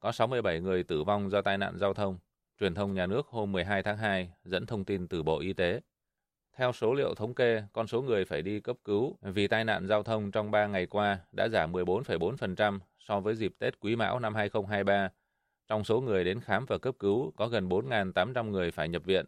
Có 0.00 0.12
67 0.12 0.60
người 0.60 0.82
tử 0.82 1.04
vong 1.04 1.30
do 1.30 1.42
tai 1.42 1.58
nạn 1.58 1.78
giao 1.78 1.94
thông. 1.94 2.18
Truyền 2.60 2.74
thông 2.74 2.94
nhà 2.94 3.06
nước 3.06 3.26
hôm 3.26 3.52
12 3.52 3.82
tháng 3.82 3.96
2 3.96 4.32
dẫn 4.44 4.66
thông 4.66 4.84
tin 4.84 5.08
từ 5.08 5.22
Bộ 5.22 5.40
Y 5.40 5.52
tế. 5.52 5.80
Theo 6.56 6.72
số 6.72 6.94
liệu 6.94 7.14
thống 7.14 7.34
kê, 7.34 7.62
con 7.72 7.86
số 7.86 8.02
người 8.02 8.24
phải 8.24 8.42
đi 8.42 8.60
cấp 8.60 8.76
cứu 8.84 9.18
vì 9.22 9.48
tai 9.48 9.64
nạn 9.64 9.86
giao 9.86 10.02
thông 10.02 10.30
trong 10.30 10.50
3 10.50 10.66
ngày 10.66 10.86
qua 10.86 11.18
đã 11.32 11.48
giảm 11.48 11.72
14,4% 11.72 12.78
so 12.98 13.20
với 13.20 13.34
dịp 13.34 13.52
Tết 13.58 13.80
Quý 13.80 13.96
Mão 13.96 14.18
năm 14.18 14.34
2023. 14.34 15.10
Trong 15.68 15.84
số 15.84 16.00
người 16.00 16.24
đến 16.24 16.40
khám 16.40 16.66
và 16.66 16.78
cấp 16.78 16.94
cứu 16.98 17.32
có 17.36 17.48
gần 17.48 17.68
4.800 17.68 18.50
người 18.50 18.70
phải 18.70 18.88
nhập 18.88 19.04
viện. 19.04 19.26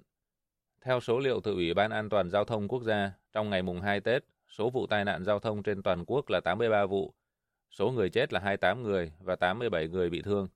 Theo 0.81 1.00
số 1.00 1.19
liệu 1.19 1.41
từ 1.41 1.53
Ủy 1.55 1.75
ban 1.75 1.91
An 1.91 2.09
toàn 2.09 2.31
Giao 2.31 2.44
thông 2.44 2.69
Quốc 2.69 2.82
gia, 2.82 3.12
trong 3.32 3.50
ngày 3.50 3.62
mùng 3.62 3.81
2 3.81 4.00
Tết, 4.00 4.25
số 4.49 4.70
vụ 4.70 4.87
tai 4.87 5.05
nạn 5.05 5.25
giao 5.25 5.38
thông 5.38 5.62
trên 5.62 5.82
toàn 5.82 6.05
quốc 6.06 6.31
là 6.31 6.41
83 6.41 6.87
vụ, 6.87 7.15
số 7.70 7.91
người 7.91 8.11
chết 8.11 8.32
là 8.32 8.41
28 8.41 8.82
người 8.82 9.12
và 9.20 9.37
87 9.37 9.88
người 9.88 10.11
bị 10.11 10.23
thương. 10.23 10.49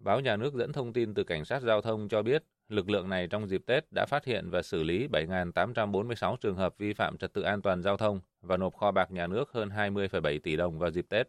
Báo 0.00 0.20
nhà 0.20 0.36
nước 0.36 0.54
dẫn 0.54 0.72
thông 0.72 0.92
tin 0.92 1.14
từ 1.14 1.24
Cảnh 1.24 1.44
sát 1.44 1.62
Giao 1.62 1.82
thông 1.82 2.08
cho 2.08 2.22
biết 2.22 2.44
Lực 2.68 2.90
lượng 2.90 3.08
này 3.08 3.26
trong 3.26 3.46
dịp 3.46 3.62
Tết 3.66 3.92
đã 3.92 4.06
phát 4.06 4.24
hiện 4.24 4.50
và 4.50 4.62
xử 4.62 4.82
lý 4.82 5.08
7.846 5.12 6.36
trường 6.36 6.56
hợp 6.56 6.78
vi 6.78 6.92
phạm 6.92 7.16
trật 7.18 7.32
tự 7.32 7.42
an 7.42 7.62
toàn 7.62 7.82
giao 7.82 7.96
thông 7.96 8.20
và 8.40 8.56
nộp 8.56 8.74
kho 8.74 8.90
bạc 8.90 9.10
nhà 9.10 9.26
nước 9.26 9.52
hơn 9.52 9.68
20,7 9.68 10.38
tỷ 10.42 10.56
đồng 10.56 10.78
vào 10.78 10.90
dịp 10.90 11.06
Tết. 11.08 11.28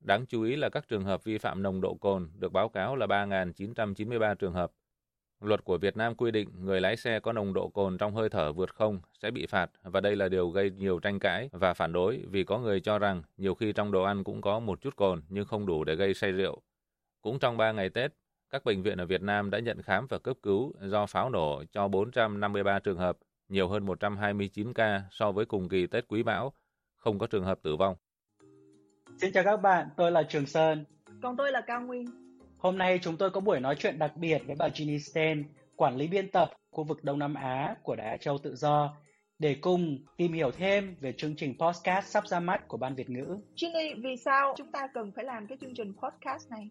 Đáng 0.00 0.26
chú 0.26 0.42
ý 0.42 0.56
là 0.56 0.68
các 0.68 0.88
trường 0.88 1.04
hợp 1.04 1.24
vi 1.24 1.38
phạm 1.38 1.62
nồng 1.62 1.80
độ 1.80 1.94
cồn 1.94 2.30
được 2.34 2.52
báo 2.52 2.68
cáo 2.68 2.96
là 2.96 3.06
3.993 3.06 4.34
trường 4.34 4.52
hợp. 4.52 4.72
Luật 5.40 5.64
của 5.64 5.78
Việt 5.78 5.96
Nam 5.96 6.14
quy 6.14 6.30
định 6.30 6.48
người 6.60 6.80
lái 6.80 6.96
xe 6.96 7.20
có 7.20 7.32
nồng 7.32 7.52
độ 7.52 7.68
cồn 7.68 7.98
trong 7.98 8.14
hơi 8.14 8.28
thở 8.28 8.52
vượt 8.52 8.74
không 8.74 9.00
sẽ 9.22 9.30
bị 9.30 9.46
phạt 9.46 9.70
và 9.82 10.00
đây 10.00 10.16
là 10.16 10.28
điều 10.28 10.50
gây 10.50 10.70
nhiều 10.70 10.98
tranh 10.98 11.18
cãi 11.18 11.48
và 11.52 11.74
phản 11.74 11.92
đối 11.92 12.24
vì 12.30 12.44
có 12.44 12.58
người 12.58 12.80
cho 12.80 12.98
rằng 12.98 13.22
nhiều 13.36 13.54
khi 13.54 13.72
trong 13.72 13.92
đồ 13.92 14.02
ăn 14.02 14.24
cũng 14.24 14.40
có 14.40 14.58
một 14.58 14.80
chút 14.80 14.96
cồn 14.96 15.22
nhưng 15.28 15.44
không 15.44 15.66
đủ 15.66 15.84
để 15.84 15.94
gây 15.94 16.14
say 16.14 16.32
rượu. 16.32 16.62
Cũng 17.22 17.38
trong 17.38 17.56
3 17.56 17.72
ngày 17.72 17.90
Tết, 17.90 18.12
các 18.50 18.64
bệnh 18.64 18.82
viện 18.82 18.98
ở 18.98 19.06
Việt 19.06 19.22
Nam 19.22 19.50
đã 19.50 19.58
nhận 19.58 19.82
khám 19.82 20.06
và 20.10 20.18
cấp 20.18 20.36
cứu 20.42 20.72
do 20.80 21.06
pháo 21.06 21.30
nổ 21.30 21.62
cho 21.72 21.88
453 21.88 22.78
trường 22.78 22.98
hợp, 22.98 23.18
nhiều 23.48 23.68
hơn 23.68 23.86
129 23.86 24.72
ca 24.72 25.02
so 25.10 25.32
với 25.32 25.44
cùng 25.44 25.68
kỳ 25.68 25.86
Tết 25.86 26.04
Quý 26.08 26.22
Mão, 26.22 26.52
không 26.96 27.18
có 27.18 27.26
trường 27.26 27.44
hợp 27.44 27.58
tử 27.62 27.76
vong. 27.76 27.96
Xin 29.20 29.32
chào 29.32 29.44
các 29.44 29.56
bạn, 29.56 29.88
tôi 29.96 30.12
là 30.12 30.22
Trường 30.22 30.46
Sơn. 30.46 30.84
Còn 31.22 31.36
tôi 31.36 31.52
là 31.52 31.60
Cao 31.66 31.80
Nguyên. 31.80 32.06
Hôm 32.58 32.78
nay 32.78 32.98
chúng 33.02 33.16
tôi 33.16 33.30
có 33.30 33.40
buổi 33.40 33.60
nói 33.60 33.76
chuyện 33.78 33.98
đặc 33.98 34.12
biệt 34.16 34.42
với 34.46 34.56
bà 34.58 34.68
Ginny 34.74 34.98
Sten, 34.98 35.44
quản 35.76 35.96
lý 35.96 36.08
biên 36.08 36.30
tập 36.30 36.50
khu 36.70 36.84
vực 36.84 37.04
Đông 37.04 37.18
Nam 37.18 37.34
Á 37.34 37.76
của 37.82 37.96
Đài 37.96 38.06
Á 38.06 38.16
Châu 38.16 38.38
Tự 38.38 38.56
Do, 38.56 38.96
để 39.38 39.56
cùng 39.60 39.98
tìm 40.16 40.32
hiểu 40.32 40.50
thêm 40.50 40.96
về 41.00 41.12
chương 41.12 41.36
trình 41.36 41.54
podcast 41.58 42.06
sắp 42.06 42.26
ra 42.28 42.40
mắt 42.40 42.68
của 42.68 42.76
Ban 42.76 42.94
Việt 42.94 43.10
ngữ. 43.10 43.36
Ginny, 43.56 43.94
vì 44.02 44.16
sao 44.24 44.54
chúng 44.56 44.72
ta 44.72 44.80
cần 44.94 45.12
phải 45.16 45.24
làm 45.24 45.46
cái 45.46 45.58
chương 45.60 45.74
trình 45.74 45.92
podcast 46.02 46.50
này? 46.50 46.70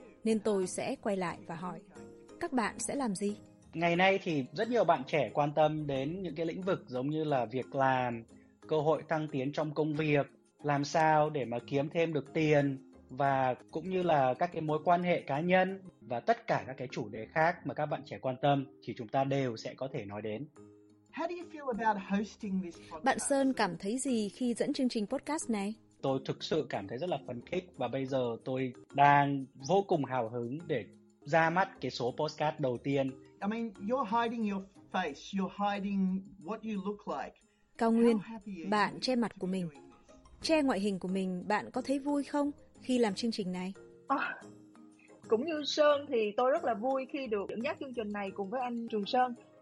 nên 0.23 0.39
tôi 0.39 0.67
sẽ 0.67 0.95
quay 1.01 1.17
lại 1.17 1.37
và 1.47 1.55
hỏi 1.55 1.79
các 2.39 2.53
bạn 2.53 2.75
sẽ 2.79 2.95
làm 2.95 3.15
gì? 3.15 3.35
Ngày 3.73 3.95
nay 3.95 4.19
thì 4.23 4.45
rất 4.53 4.69
nhiều 4.69 4.83
bạn 4.83 5.03
trẻ 5.07 5.31
quan 5.33 5.53
tâm 5.53 5.87
đến 5.87 6.21
những 6.21 6.35
cái 6.35 6.45
lĩnh 6.45 6.61
vực 6.61 6.83
giống 6.87 7.09
như 7.09 7.23
là 7.23 7.45
việc 7.45 7.75
làm, 7.75 8.23
cơ 8.67 8.77
hội 8.77 9.03
tăng 9.07 9.27
tiến 9.31 9.51
trong 9.51 9.73
công 9.73 9.93
việc, 9.93 10.27
làm 10.63 10.83
sao 10.83 11.29
để 11.29 11.45
mà 11.45 11.57
kiếm 11.67 11.89
thêm 11.89 12.13
được 12.13 12.33
tiền, 12.33 12.91
và 13.09 13.55
cũng 13.71 13.89
như 13.89 14.03
là 14.03 14.33
các 14.33 14.49
cái 14.53 14.61
mối 14.61 14.79
quan 14.83 15.03
hệ 15.03 15.21
cá 15.21 15.39
nhân 15.39 15.81
và 16.01 16.19
tất 16.19 16.47
cả 16.47 16.63
các 16.67 16.77
cái 16.77 16.87
chủ 16.91 17.09
đề 17.09 17.27
khác 17.33 17.67
mà 17.67 17.73
các 17.73 17.85
bạn 17.85 18.01
trẻ 18.05 18.17
quan 18.21 18.35
tâm 18.41 18.65
thì 18.83 18.93
chúng 18.97 19.07
ta 19.07 19.23
đều 19.23 19.57
sẽ 19.57 19.73
có 19.73 19.87
thể 19.93 20.05
nói 20.05 20.21
đến. 20.21 20.47
Bạn 23.03 23.17
Sơn 23.29 23.53
cảm 23.53 23.77
thấy 23.77 23.97
gì 23.97 24.29
khi 24.29 24.53
dẫn 24.53 24.73
chương 24.73 24.89
trình 24.89 25.05
podcast 25.07 25.49
này? 25.49 25.75
Tôi 26.01 26.19
thực 26.25 26.43
sự 26.43 26.65
cảm 26.69 26.87
thấy 26.87 26.97
rất 26.97 27.09
là 27.09 27.17
phấn 27.27 27.41
khích 27.45 27.73
và 27.77 27.87
bây 27.87 28.05
giờ 28.05 28.37
tôi 28.45 28.73
đang 28.93 29.45
vô 29.67 29.85
cùng 29.87 30.05
hào 30.05 30.29
hứng 30.29 30.59
để 30.67 30.85
ra 31.25 31.49
mắt 31.49 31.69
cái 31.81 31.91
số 31.91 32.13
podcast 32.17 32.59
đầu 32.59 32.77
tiên. 32.77 33.11
I 33.41 33.47
mean, 33.47 33.71
you're 33.87 34.21
hiding 34.21 34.49
your 34.51 34.63
face, 34.91 35.13
you're 35.33 35.73
hiding 35.73 36.21
what 36.43 36.57
you 36.63 36.85
look 36.85 37.07
like. 37.07 37.35
Cao 37.77 37.91
Nguyên, 37.91 38.19
bạn 38.69 38.99
che 38.99 39.15
mặt 39.15 39.31
của 39.39 39.47
mình. 39.47 39.69
Che 40.41 40.61
ngoại 40.61 40.79
hình 40.79 40.99
của 40.99 41.07
mình, 41.07 41.43
bạn 41.47 41.71
có 41.71 41.81
thấy 41.81 41.99
vui 41.99 42.23
không 42.23 42.51
khi 42.81 42.97
làm 42.97 43.15
chương 43.15 43.31
trình 43.31 43.51
này? 43.51 43.73
À, 44.07 44.35
cũng 45.27 45.45
như 45.45 45.63
Sơn 45.65 46.05
thì 46.09 46.31
tôi 46.37 46.51
rất 46.51 46.63
là 46.63 46.73
vui 46.73 47.05
khi 47.11 47.27
được 47.27 47.49
dẫn 47.49 47.63
dắt 47.63 47.77
chương 47.79 47.93
trình 47.93 48.11
này 48.11 48.31
cùng 48.31 48.49
với 48.49 48.61
anh 48.61 48.87
Trường 48.87 49.05
Sơn 49.05 49.33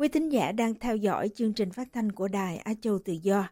Quý 0.00 0.08
thính 0.08 0.28
giả 0.28 0.52
đang 0.52 0.74
theo 0.74 0.96
dõi 0.96 1.30
chương 1.34 1.52
trình 1.52 1.70
phát 1.70 1.88
thanh 1.92 2.12
của 2.12 2.28
Đài 2.28 2.56
Á 2.56 2.74
Châu 2.80 2.98
Tự 2.98 3.12
Do. 3.12 3.48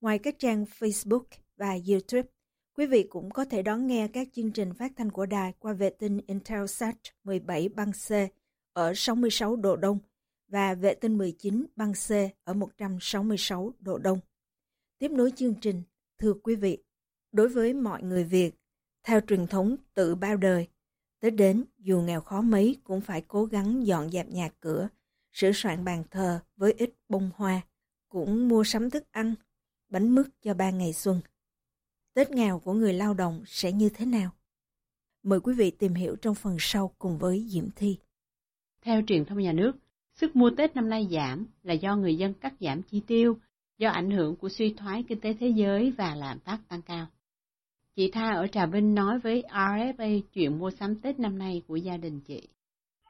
Ngoài 0.00 0.18
các 0.18 0.38
trang 0.38 0.64
Facebook 0.78 1.24
và 1.56 1.78
YouTube, 1.88 2.28
quý 2.74 2.86
vị 2.86 3.02
cũng 3.10 3.30
có 3.30 3.44
thể 3.44 3.62
đón 3.62 3.86
nghe 3.86 4.08
các 4.08 4.28
chương 4.32 4.52
trình 4.52 4.74
phát 4.74 4.92
thanh 4.96 5.10
của 5.10 5.26
đài 5.26 5.52
qua 5.58 5.72
vệ 5.72 5.90
tinh 5.90 6.20
Intelsat 6.26 6.96
17 7.24 7.68
băng 7.68 7.92
C 7.92 8.12
ở 8.72 8.92
66 8.94 9.56
độ 9.56 9.76
Đông 9.76 9.98
và 10.48 10.74
vệ 10.74 10.94
tinh 10.94 11.18
19 11.18 11.66
băng 11.76 11.92
C 11.92 12.10
ở 12.44 12.54
166 12.54 13.72
độ 13.80 13.98
Đông. 13.98 14.18
Tiếp 14.98 15.10
nối 15.10 15.30
chương 15.36 15.54
trình, 15.60 15.82
thưa 16.18 16.32
quý 16.42 16.54
vị, 16.54 16.78
đối 17.32 17.48
với 17.48 17.74
mọi 17.74 18.02
người 18.02 18.24
Việt, 18.24 18.54
theo 19.02 19.20
truyền 19.20 19.46
thống 19.46 19.76
tự 19.94 20.14
bao 20.14 20.36
đời, 20.36 20.68
tới 21.20 21.30
đến 21.30 21.64
dù 21.78 22.00
nghèo 22.00 22.20
khó 22.20 22.40
mấy 22.40 22.76
cũng 22.84 23.00
phải 23.00 23.24
cố 23.28 23.44
gắng 23.44 23.86
dọn 23.86 24.10
dẹp 24.10 24.28
nhà 24.28 24.50
cửa, 24.60 24.88
sửa 25.32 25.52
soạn 25.54 25.84
bàn 25.84 26.02
thờ 26.10 26.40
với 26.56 26.72
ít 26.72 26.90
bông 27.08 27.30
hoa, 27.36 27.60
cũng 28.08 28.48
mua 28.48 28.64
sắm 28.64 28.90
thức 28.90 29.12
ăn, 29.12 29.34
bánh 29.88 30.14
mứt 30.14 30.26
cho 30.42 30.54
ba 30.54 30.70
ngày 30.70 30.92
xuân. 30.92 31.20
Tết 32.14 32.30
nghèo 32.30 32.58
của 32.58 32.72
người 32.72 32.92
lao 32.92 33.14
động 33.14 33.42
sẽ 33.46 33.72
như 33.72 33.88
thế 33.88 34.06
nào? 34.06 34.30
Mời 35.22 35.40
quý 35.40 35.54
vị 35.54 35.70
tìm 35.78 35.94
hiểu 35.94 36.16
trong 36.16 36.34
phần 36.34 36.56
sau 36.58 36.94
cùng 36.98 37.18
với 37.18 37.46
Diễm 37.48 37.70
Thi. 37.76 37.98
Theo 38.82 39.02
truyền 39.06 39.24
thông 39.24 39.38
nhà 39.38 39.52
nước, 39.52 39.72
sức 40.14 40.36
mua 40.36 40.50
Tết 40.56 40.76
năm 40.76 40.88
nay 40.88 41.08
giảm 41.10 41.46
là 41.62 41.74
do 41.74 41.96
người 41.96 42.16
dân 42.16 42.34
cắt 42.34 42.54
giảm 42.60 42.82
chi 42.82 43.02
tiêu, 43.06 43.38
do 43.78 43.90
ảnh 43.90 44.10
hưởng 44.10 44.36
của 44.36 44.48
suy 44.48 44.74
thoái 44.74 45.04
kinh 45.08 45.20
tế 45.20 45.34
thế 45.40 45.48
giới 45.48 45.90
và 45.90 46.14
lạm 46.14 46.38
phát 46.38 46.58
tăng 46.68 46.82
cao. 46.82 47.06
Chị 47.96 48.10
Tha 48.10 48.30
ở 48.30 48.46
Trà 48.46 48.66
Vinh 48.66 48.94
nói 48.94 49.18
với 49.18 49.42
RFA 49.48 50.20
chuyện 50.32 50.58
mua 50.58 50.70
sắm 50.70 51.00
Tết 51.00 51.20
năm 51.20 51.38
nay 51.38 51.62
của 51.68 51.76
gia 51.76 51.96
đình 51.96 52.20
chị. 52.20 52.48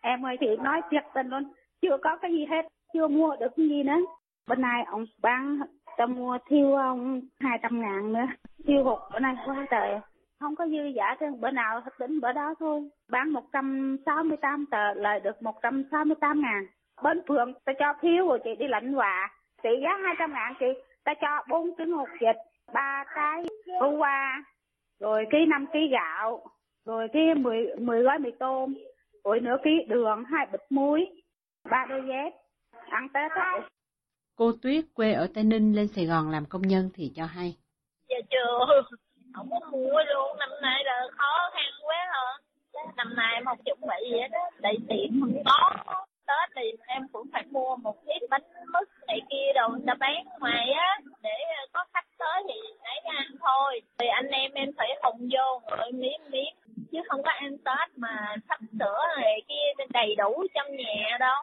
Em 0.00 0.26
ơi, 0.26 0.37
chị 0.41 0.47
nói 0.64 0.81
thiệt 0.91 1.02
tình 1.14 1.26
luôn, 1.26 1.43
chưa 1.82 1.96
có 2.02 2.16
cái 2.16 2.32
gì 2.32 2.44
hết 2.44 2.66
chưa 2.92 3.08
mua 3.08 3.36
được 3.40 3.52
cái 3.56 3.68
gì 3.68 3.82
nữa. 3.82 4.00
Bên 4.48 4.60
này 4.60 4.84
ông 4.86 5.04
bán 5.22 5.60
cho 5.98 6.06
mua 6.06 6.38
thiêu 6.46 6.74
ông 6.74 7.20
hai 7.40 7.58
trăm 7.62 7.80
ngàn 7.80 8.12
nữa. 8.12 8.26
Thiêu 8.66 8.84
hụt 8.84 8.98
bữa 9.12 9.18
nay 9.18 9.34
quá 9.46 9.66
trời 9.70 10.00
không 10.40 10.56
có 10.56 10.66
dư 10.66 10.84
giả 10.84 11.16
trên 11.20 11.40
bữa 11.40 11.50
nào 11.50 11.80
tính 11.98 12.20
bữa 12.20 12.32
đó 12.32 12.54
thôi. 12.58 12.88
Bán 13.10 13.30
một 13.30 13.44
trăm 13.52 13.96
sáu 14.06 14.24
mươi 14.24 14.36
tám 14.36 14.66
tờ 14.70 14.94
lời 14.94 15.20
được 15.20 15.42
một 15.42 15.62
trăm 15.62 15.84
sáu 15.90 16.04
mươi 16.04 16.16
tám 16.20 16.42
ngàn. 16.42 16.66
Bên 17.02 17.20
phường 17.28 17.52
ta 17.64 17.72
cho 17.78 17.94
thiếu 18.00 18.28
rồi 18.28 18.40
chị 18.44 18.50
đi 18.58 18.66
lãnh 18.68 18.94
quà 18.94 19.30
trị 19.62 19.70
giá 19.82 19.88
hai 20.04 20.14
trăm 20.18 20.32
ngàn 20.32 20.54
chị 20.60 20.66
ta 21.04 21.14
cho 21.20 21.42
bốn 21.48 21.70
trứng 21.78 21.92
hột 21.92 22.08
vịt 22.20 22.36
ba 22.72 23.04
cái 23.14 23.44
bông 23.80 24.00
qua, 24.00 24.44
rồi 25.00 25.26
ký 25.30 25.38
năm 25.46 25.66
ký 25.72 25.88
gạo 25.92 26.44
rồi 26.86 27.08
cái 27.12 27.34
mười 27.34 27.66
mười 27.78 28.02
gói 28.02 28.18
mì 28.18 28.30
tôm 28.30 28.74
rồi 29.24 29.40
nửa 29.40 29.56
ký 29.64 29.70
đường 29.88 30.24
hai 30.24 30.46
bịch 30.52 30.66
muối 30.70 31.22
ba 31.71 31.87
đôi 31.88 32.02
dép. 32.09 32.33
Ăn 32.90 33.09
tết 33.14 33.33
á. 33.33 33.52
Cô 34.37 34.52
tuyết 34.62 34.85
quê 34.95 35.12
ở 35.12 35.26
tây 35.35 35.45
ninh 35.45 35.76
lên 35.76 35.88
sài 35.88 36.07
gòn 36.07 36.31
làm 36.31 36.45
công 36.47 36.62
nhân 36.62 36.90
thì 36.95 37.12
cho 37.16 37.25
hay. 37.25 37.57
Dạ 38.09 38.16
chưa. 38.31 38.83
Không 39.35 39.49
có 39.50 39.61
mua 39.71 40.02
luôn. 40.14 40.38
Năm 40.38 40.49
nay 40.62 40.85
là 40.85 41.07
khó 41.11 41.50
khăn 41.52 41.73
quá 41.83 41.97
hả? 42.12 42.38
Năm 42.97 43.14
nay 43.16 43.35
em 43.35 43.45
không 43.45 43.59
chuẩn 43.64 43.81
bị 43.81 44.11
gì 44.11 44.16
hết 44.21 44.31
á 44.33 44.45
tại 44.62 44.75
tiệm 44.88 45.21
không 45.21 45.42
có. 45.45 45.75
Tết 46.26 46.50
thì 46.57 46.62
em 46.87 47.09
cũng 47.12 47.26
phải 47.33 47.45
mua 47.50 47.76
một 47.76 47.97
ít 48.07 48.23
bánh 48.31 48.42
mứt 48.73 48.88
này 49.07 49.21
kia 49.31 49.52
đồ 49.54 49.69
người 49.69 49.83
ta 49.87 49.95
bán 49.95 50.25
ngoài 50.40 50.73
á. 50.73 50.99
Để 51.23 51.31
có 51.73 51.85
khách 51.95 52.07
tới 52.19 52.42
thì 52.49 52.61
lấy 52.85 53.00
ra 53.04 53.11
ăn 53.16 53.26
thôi. 53.40 53.81
Thì 53.99 54.07
anh 54.07 54.26
em 54.26 54.52
em 54.52 54.69
phải 54.76 54.88
hùng 55.02 55.28
vô 55.33 55.76
rồi 55.78 55.92
miếng 55.92 56.21
miếng. 56.31 56.54
Chứ 56.92 56.99
không 57.09 57.23
có 57.23 57.31
ăn 57.31 57.59
tết 57.59 57.99
mà 57.99 58.37
sắp 58.49 58.59
sửa 58.78 58.99
này 59.16 59.42
kia 59.49 59.85
đầy 59.92 60.14
đủ 60.16 60.45
trong 60.54 60.76
nhà 60.76 61.16
đâu 61.21 61.41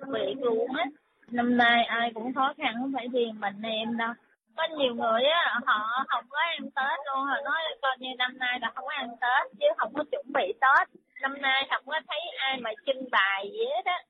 mà 0.00 0.06
bị 0.12 0.34
luôn 0.34 0.76
á. 0.76 0.84
Năm 1.30 1.56
nay 1.56 1.84
ai 1.84 2.10
cũng 2.14 2.34
khó 2.34 2.54
khăn, 2.58 2.74
không 2.80 2.92
phải 2.94 3.08
riêng 3.12 3.40
mình 3.40 3.62
em 3.62 3.96
đâu. 3.96 4.12
Có 4.56 4.68
nhiều 4.78 4.94
người 4.94 5.22
á, 5.22 5.58
họ 5.66 6.04
không 6.08 6.24
có 6.28 6.38
ăn 6.38 6.62
tết 6.62 6.98
luôn, 7.06 7.24
họ 7.24 7.36
nói 7.44 7.60
coi 7.82 7.96
như 7.98 8.08
năm 8.18 8.38
nay 8.38 8.58
là 8.60 8.70
không 8.74 8.84
có 8.84 8.92
ăn 8.96 9.08
tết 9.20 9.52
chứ 9.60 9.66
không 9.76 9.92
có 9.94 10.04
chuẩn 10.10 10.26
bị 10.34 10.52
tết. 10.60 10.88
Năm 11.20 11.42
nay 11.42 11.66
không 11.70 11.82
có 11.86 12.00
thấy 12.08 12.20
ai 12.38 12.60
mà 12.60 12.70
trưng 12.86 13.10
bày 13.10 13.50
gì 13.52 13.64
hết 13.76 13.84
á. 13.84 14.02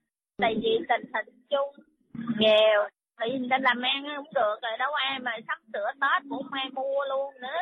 Tại 0.43 0.55
vì 0.63 0.79
tình 0.89 1.13
hình 1.15 1.35
chung, 1.51 1.71
nghèo, 2.39 2.89
tại 3.19 3.29
vì 3.33 3.39
người 3.39 3.49
ta 3.51 3.59
làm 3.61 3.83
ăn 3.83 4.05
không 4.17 4.33
được 4.35 4.57
rồi, 4.63 4.79
đâu 4.79 4.93
ai 4.93 5.19
mà 5.19 5.33
sắp 5.49 5.59
sửa 5.73 5.91
tết 6.01 6.23
cũng 6.31 6.47
ai 6.53 6.71
mua 6.73 7.05
luôn 7.09 7.35
nữa. 7.41 7.59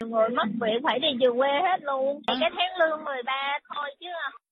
Người 0.00 0.28
mất 0.28 0.48
việc 0.60 0.80
phải 0.84 0.98
đi 0.98 1.08
về 1.20 1.28
quê 1.36 1.50
hết 1.62 1.82
luôn. 1.82 2.20
Thì 2.28 2.34
cái 2.40 2.50
tháng 2.56 2.76
lương 2.76 3.04
13 3.04 3.58
thôi 3.74 3.94
chứ, 4.00 4.06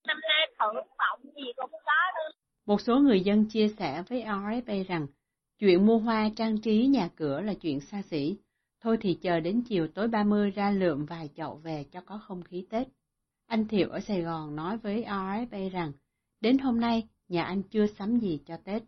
năm 0.07 0.21
nay 0.29 0.53
thử 0.59 0.73
vọng 0.99 1.21
gì 1.23 1.53
cũng 1.57 1.71
có 1.71 2.01
luôn 2.17 2.33
một 2.67 2.81
số 2.81 2.99
người 2.99 3.21
dân 3.21 3.45
chia 3.49 3.69
sẻ 3.69 4.03
với 4.09 4.25
RFA 4.25 4.85
rằng 4.89 5.07
chuyện 5.59 5.87
mua 5.87 5.99
hoa 5.99 6.31
trang 6.37 6.61
trí 6.61 6.87
nhà 6.87 7.09
cửa 7.17 7.41
là 7.41 7.55
chuyện 7.55 7.81
xa 7.81 8.03
xỉ. 8.03 8.39
Thôi 8.83 8.97
thì 9.01 9.19
chờ 9.23 9.41
đến 9.41 9.63
chiều 9.69 9.89
tối 9.95 10.09
30 10.09 10.51
ra 10.51 10.71
lượm 10.71 11.07
vài 11.07 11.29
chậu 11.37 11.55
về 11.55 11.85
cho 11.93 12.01
có 12.07 12.19
không 12.19 12.43
khí 12.43 12.67
Tết. 12.71 12.87
Anh 13.47 13.69
Thiệu 13.69 13.89
ở 13.91 14.01
Sài 14.01 14.23
Gòn 14.23 14.57
nói 14.57 14.79
với 14.83 15.05
RFA 15.09 15.71
rằng, 15.71 15.93
đến 16.41 16.59
hôm 16.59 16.81
nay 16.81 17.03
nhà 17.29 17.45
anh 17.45 17.63
chưa 17.63 17.87
sắm 17.87 18.17
gì 18.19 18.41
cho 18.47 18.57
Tết. 18.65 18.83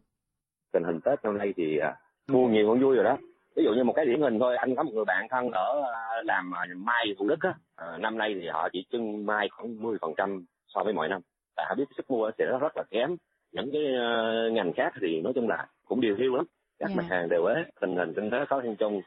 Tình 0.73 0.83
hình 0.87 1.01
Tết 1.05 1.25
năm 1.25 1.39
nay 1.39 1.53
thì 1.57 1.79
à, 1.83 1.97
mua 2.29 2.49
nhiều 2.49 2.67
cũng 2.69 2.81
vui 2.81 2.97
rồi 2.97 3.05
đó. 3.05 3.19
Ví 3.57 3.65
dụ 3.65 3.71
như 3.77 3.85
một 3.85 3.93
cái 3.97 4.07
điển 4.07 4.21
hình 4.21 4.39
thôi, 4.39 4.57
anh 4.57 4.77
có 4.77 4.83
một 4.83 4.93
người 4.95 5.05
bạn 5.05 5.27
thân 5.31 5.51
ở 5.51 5.83
à, 5.95 6.23
làm 6.25 6.55
à, 6.55 6.65
mai 6.77 7.07
Thủ 7.19 7.29
Đức 7.29 7.41
á. 7.41 7.55
À, 7.77 7.99
năm 8.01 8.19
nay 8.19 8.35
thì 8.41 8.49
họ 8.49 8.69
chỉ 8.73 8.87
trưng 8.93 9.27
mai 9.27 9.49
khoảng 9.49 9.77
10% 9.77 10.45
so 10.67 10.85
với 10.85 10.93
mọi 10.93 11.09
năm. 11.09 11.21
Tại 11.57 11.67
họ 11.69 11.75
biết 11.75 11.85
sức 11.97 12.11
mua 12.11 12.31
sẽ 12.39 12.45
rất 12.61 12.77
là 12.77 12.83
kém. 12.91 13.17
Những 13.53 13.71
cái 13.73 13.83
uh, 13.83 14.53
ngành 14.53 14.73
khác 14.73 14.93
thì 15.01 15.21
nói 15.21 15.33
chung 15.35 15.49
là 15.49 15.67
cũng 15.85 16.01
điều 16.01 16.17
hiu 16.17 16.37
lắm. 16.37 16.47
Các 16.79 16.89
yeah. 16.89 16.97
mặt 16.97 17.07
dạ. 17.11 17.17
hàng 17.17 17.29
đều 17.29 17.45
ế, 17.45 17.55
tình 17.81 17.97
hình 17.97 18.13
kinh 18.17 18.31
tế 18.31 18.39
khó 18.49 18.61
khăn 18.61 18.77
chung. 18.77 19.01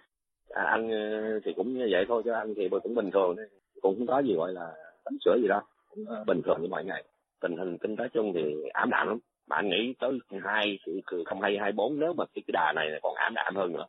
À, 0.49 0.63
anh 0.63 0.89
thì 1.45 1.53
cũng 1.55 1.77
như 1.77 1.87
vậy 1.91 2.05
thôi, 2.07 2.21
cho 2.25 2.35
anh 2.35 2.53
thì 2.57 2.69
cũng 2.83 2.95
bình 2.95 3.11
thường. 3.11 3.35
Cũng 3.81 3.97
không 3.97 4.07
có 4.07 4.19
gì 4.19 4.33
gọi 4.35 4.53
là 4.53 4.73
tắm 5.03 5.17
sửa 5.25 5.37
gì 5.41 5.47
đâu. 5.47 5.61
Cũng 5.89 6.05
bình 6.27 6.41
thường 6.45 6.57
như 6.61 6.67
mọi 6.67 6.85
ngày 6.85 7.03
tình 7.41 7.57
hình 7.57 7.77
kinh 7.77 7.95
tế 7.95 8.03
chung 8.13 8.31
thì 8.35 8.41
ảm 8.73 8.89
đạm 8.89 9.07
lắm 9.07 9.19
mà 9.49 9.55
anh 9.55 9.69
nghĩ 9.69 9.93
tới 9.99 10.11
hai 10.43 10.79
không 11.25 11.41
hai 11.41 11.57
hai 11.61 11.71
bốn 11.71 11.99
nếu 11.99 12.13
mà 12.13 12.25
cái, 12.33 12.43
cái 12.47 12.51
đà 12.53 12.73
này 12.75 12.99
còn 13.03 13.15
ảm 13.15 13.33
đạm 13.35 13.55
hơn 13.55 13.73
nữa 13.73 13.85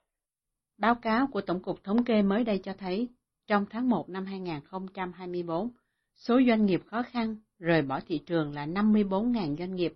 báo 0.78 0.94
cáo 0.94 1.26
của 1.32 1.40
tổng 1.40 1.62
cục 1.62 1.84
thống 1.84 2.04
kê 2.04 2.22
mới 2.22 2.44
đây 2.44 2.60
cho 2.64 2.72
thấy 2.72 3.08
trong 3.46 3.66
tháng 3.70 3.88
1 3.88 4.08
năm 4.08 4.24
2024 4.26 5.70
số 6.14 6.40
doanh 6.48 6.66
nghiệp 6.66 6.80
khó 6.86 7.02
khăn 7.02 7.36
rời 7.58 7.82
bỏ 7.82 8.00
thị 8.06 8.18
trường 8.26 8.54
là 8.54 8.66
54.000 8.66 9.56
doanh 9.56 9.74
nghiệp 9.74 9.92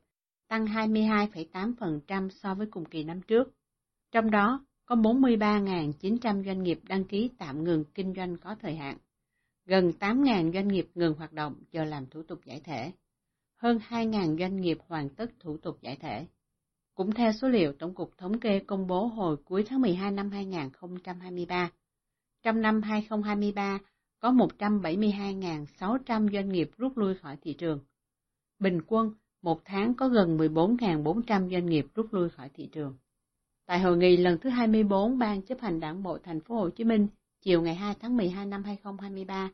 tăng 0.48 0.66
22,8% 0.66 2.28
so 2.28 2.54
với 2.54 2.66
cùng 2.70 2.84
kỳ 2.84 3.04
năm 3.04 3.22
trước 3.22 3.54
trong 4.12 4.30
đó 4.30 4.64
có 4.86 4.96
43.900 4.96 6.44
doanh 6.44 6.62
nghiệp 6.62 6.80
đăng 6.82 7.04
ký 7.04 7.30
tạm 7.38 7.64
ngừng 7.64 7.84
kinh 7.94 8.14
doanh 8.16 8.36
có 8.36 8.56
thời 8.60 8.76
hạn 8.76 8.98
gần 9.64 9.92
8.000 10.00 10.52
doanh 10.52 10.68
nghiệp 10.68 10.88
ngừng 10.94 11.14
hoạt 11.14 11.32
động 11.32 11.54
chờ 11.70 11.84
làm 11.84 12.06
thủ 12.06 12.22
tục 12.22 12.40
giải 12.44 12.60
thể 12.60 12.92
hơn 13.56 13.78
2.000 13.88 14.38
doanh 14.38 14.56
nghiệp 14.56 14.78
hoàn 14.88 15.08
tất 15.08 15.30
thủ 15.40 15.56
tục 15.56 15.78
giải 15.80 15.96
thể. 15.96 16.26
Cũng 16.94 17.12
theo 17.12 17.32
số 17.32 17.48
liệu 17.48 17.72
Tổng 17.72 17.94
cục 17.94 18.18
Thống 18.18 18.40
kê 18.40 18.60
công 18.66 18.86
bố 18.86 19.06
hồi 19.06 19.36
cuối 19.44 19.64
tháng 19.66 19.80
12 19.80 20.10
năm 20.10 20.30
2023, 20.30 21.70
trong 22.42 22.60
năm 22.60 22.82
2023 22.82 23.78
có 24.18 24.30
172.600 24.30 26.32
doanh 26.32 26.48
nghiệp 26.48 26.70
rút 26.76 26.98
lui 26.98 27.14
khỏi 27.14 27.36
thị 27.42 27.54
trường. 27.58 27.80
Bình 28.58 28.80
quân, 28.86 29.14
một 29.46 29.60
tháng 29.64 29.94
có 29.94 30.08
gần 30.08 30.38
14.400 30.38 31.50
doanh 31.50 31.66
nghiệp 31.66 31.86
rút 31.94 32.14
lui 32.14 32.28
khỏi 32.28 32.48
thị 32.54 32.68
trường. 32.72 32.96
Tại 33.66 33.80
hội 33.80 33.96
nghị 33.96 34.16
lần 34.16 34.38
thứ 34.38 34.50
24 34.50 35.18
Ban 35.18 35.42
chấp 35.42 35.60
hành 35.60 35.80
Đảng 35.80 36.02
bộ 36.02 36.18
Thành 36.18 36.40
phố 36.40 36.54
Hồ 36.54 36.70
Chí 36.70 36.84
Minh 36.84 37.08
chiều 37.40 37.62
ngày 37.62 37.74
2 37.74 37.94
tháng 38.00 38.16
12 38.16 38.46
năm 38.46 38.64
2023, 38.64 39.50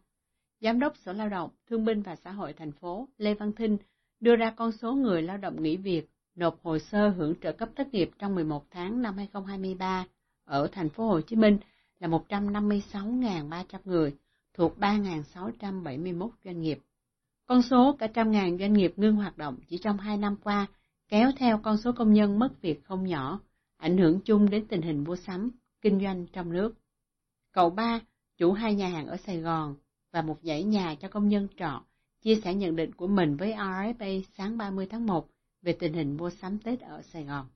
Giám 0.61 0.81
đốc 0.81 0.97
Sở 0.97 1.13
Lao 1.13 1.29
động, 1.29 1.51
Thương 1.71 1.85
binh 1.85 2.03
và 2.03 2.17
Xã 2.17 2.33
hội 2.33 2.53
thành 2.53 2.73
phố 2.73 3.09
Lê 3.19 3.35
Văn 3.35 3.53
Thinh 3.53 3.77
đưa 4.21 4.37
ra 4.37 4.51
con 4.57 4.73
số 4.73 4.93
người 4.93 5.23
lao 5.23 5.37
động 5.37 5.63
nghỉ 5.63 5.77
việc 5.77 6.09
nộp 6.35 6.63
hồ 6.63 6.79
sơ 6.79 7.09
hưởng 7.09 7.35
trợ 7.43 7.53
cấp 7.53 7.69
thất 7.77 7.95
nghiệp 7.95 8.11
trong 8.19 8.35
11 8.35 8.65
tháng 8.71 9.03
năm 9.03 9.17
2023 9.17 10.07
ở 10.45 10.69
thành 10.73 10.89
phố 10.89 11.07
Hồ 11.07 11.21
Chí 11.21 11.37
Minh 11.37 11.59
là 11.99 12.09
156.300 12.09 13.65
người, 13.85 14.17
thuộc 14.55 14.79
3.671 14.79 16.29
doanh 16.45 16.61
nghiệp. 16.61 16.79
Con 17.53 17.63
số 17.63 17.97
cả 17.99 18.07
trăm 18.07 18.31
ngàn 18.31 18.59
doanh 18.59 18.73
nghiệp 18.73 18.93
ngưng 18.97 19.17
hoạt 19.17 19.39
động 19.39 19.57
chỉ 19.69 19.79
trong 19.79 19.99
hai 19.99 20.17
năm 20.17 20.37
qua, 20.45 20.67
kéo 21.09 21.31
theo 21.39 21.61
con 21.63 21.77
số 21.77 21.93
công 21.93 22.13
nhân 22.13 22.39
mất 22.39 22.49
việc 22.63 22.85
không 22.85 23.07
nhỏ, 23.07 23.41
ảnh 23.77 23.99
hưởng 23.99 24.21
chung 24.25 24.51
đến 24.51 24.67
tình 24.67 24.83
hình 24.83 25.05
mua 25.05 25.17
sắm, 25.17 25.51
kinh 25.83 26.01
doanh 26.01 26.27
trong 26.33 26.53
nước. 26.53 26.75
Cậu 27.53 27.71
ba, 27.71 28.01
chủ 28.39 28.53
hai 28.53 28.75
nhà 28.75 28.89
hàng 28.89 29.07
ở 29.07 29.17
Sài 29.17 29.39
Gòn 29.39 29.75
và 30.13 30.23
một 30.23 30.37
dãy 30.43 30.63
nhà 30.63 30.95
cho 31.01 31.09
công 31.09 31.29
nhân 31.29 31.49
trọ, 31.59 31.83
chia 32.23 32.35
sẻ 32.45 32.55
nhận 32.55 32.77
định 32.77 32.93
của 32.95 33.07
mình 33.07 33.37
với 33.37 33.53
RFA 33.53 34.23
sáng 34.39 34.59
30 34.59 34.87
tháng 34.91 35.07
1 35.07 35.27
về 35.63 35.73
tình 35.73 35.93
hình 35.93 36.17
mua 36.17 36.31
sắm 36.31 36.59
Tết 36.59 36.81
ở 36.81 37.03
Sài 37.03 37.25
Gòn. 37.25 37.47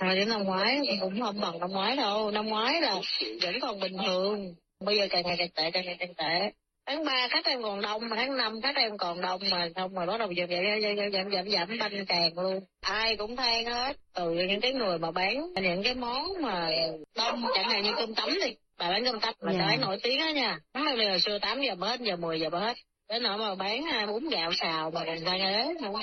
So 0.00 0.14
đến 0.14 0.28
năm 0.28 0.44
ngoái 0.44 0.80
cũng 1.00 1.20
không 1.20 1.40
bằng 1.40 1.58
năm 1.60 1.70
ngoái 1.70 1.96
đâu, 1.96 2.30
năm 2.30 2.46
ngoái 2.46 2.80
là 2.80 3.00
vẫn 3.42 3.54
còn 3.60 3.80
bình 3.80 3.96
thường, 4.06 4.54
bây 4.80 4.96
giờ 4.96 5.06
càng 5.10 5.22
ngày 5.26 5.36
càng 5.38 5.50
tệ, 5.54 5.70
càng 5.70 5.84
ngày 5.84 5.96
càng 5.98 6.14
tệ. 6.14 6.52
Tháng 6.90 7.04
3 7.04 7.28
khách 7.30 7.44
em 7.44 7.62
còn 7.62 7.80
đông, 7.80 8.08
mà 8.08 8.16
tháng 8.16 8.36
5 8.36 8.60
khách 8.62 8.76
em 8.76 8.98
còn 8.98 9.20
đông 9.20 9.40
mà 9.50 9.68
xong 9.76 9.94
rồi 9.94 10.06
bắt 10.06 10.18
đầu 10.18 10.32
giảm 10.36 10.48
giảm 10.48 10.96
giảm 10.96 11.12
giảm 11.12 11.30
giảm 11.30 11.50
giảm 11.50 11.78
banh 11.78 12.04
càng 12.06 12.38
luôn. 12.38 12.60
Ai 12.80 13.16
cũng 13.16 13.36
than 13.36 13.64
hết, 13.64 13.96
từ 14.14 14.30
những 14.30 14.60
cái 14.60 14.72
người 14.72 14.98
mà 14.98 15.10
bán 15.10 15.52
những 15.62 15.82
cái 15.82 15.94
món 15.94 16.42
mà 16.42 16.70
đông 17.16 17.44
chẳng 17.54 17.68
hạn 17.68 17.82
như 17.82 17.92
cơm 17.96 18.14
tấm 18.14 18.28
đi, 18.44 18.54
bà 18.78 18.90
bán 18.90 19.04
cơm 19.04 19.20
tấm 19.20 19.34
mà 19.40 19.52
yeah. 19.52 19.70
Dạ. 19.70 19.76
nổi 19.76 19.98
tiếng 20.02 20.20
á 20.20 20.30
nha. 20.30 20.58
Bây 20.74 21.06
giờ 21.06 21.18
xưa 21.18 21.38
8 21.38 21.62
giờ 21.62 21.74
hết, 21.80 22.00
giờ 22.00 22.16
10 22.16 22.40
giờ 22.40 22.48
hết 22.52 22.76
cái 23.08 23.20
nỗi 23.20 23.38
mà 23.38 23.54
bán 23.54 23.84
à, 23.92 24.06
bún 24.06 24.28
gạo 24.28 24.52
xào 24.52 24.90
mà 24.90 25.00
còn 25.06 25.24
đang 25.24 25.40
ế 25.40 25.74
không 25.80 25.94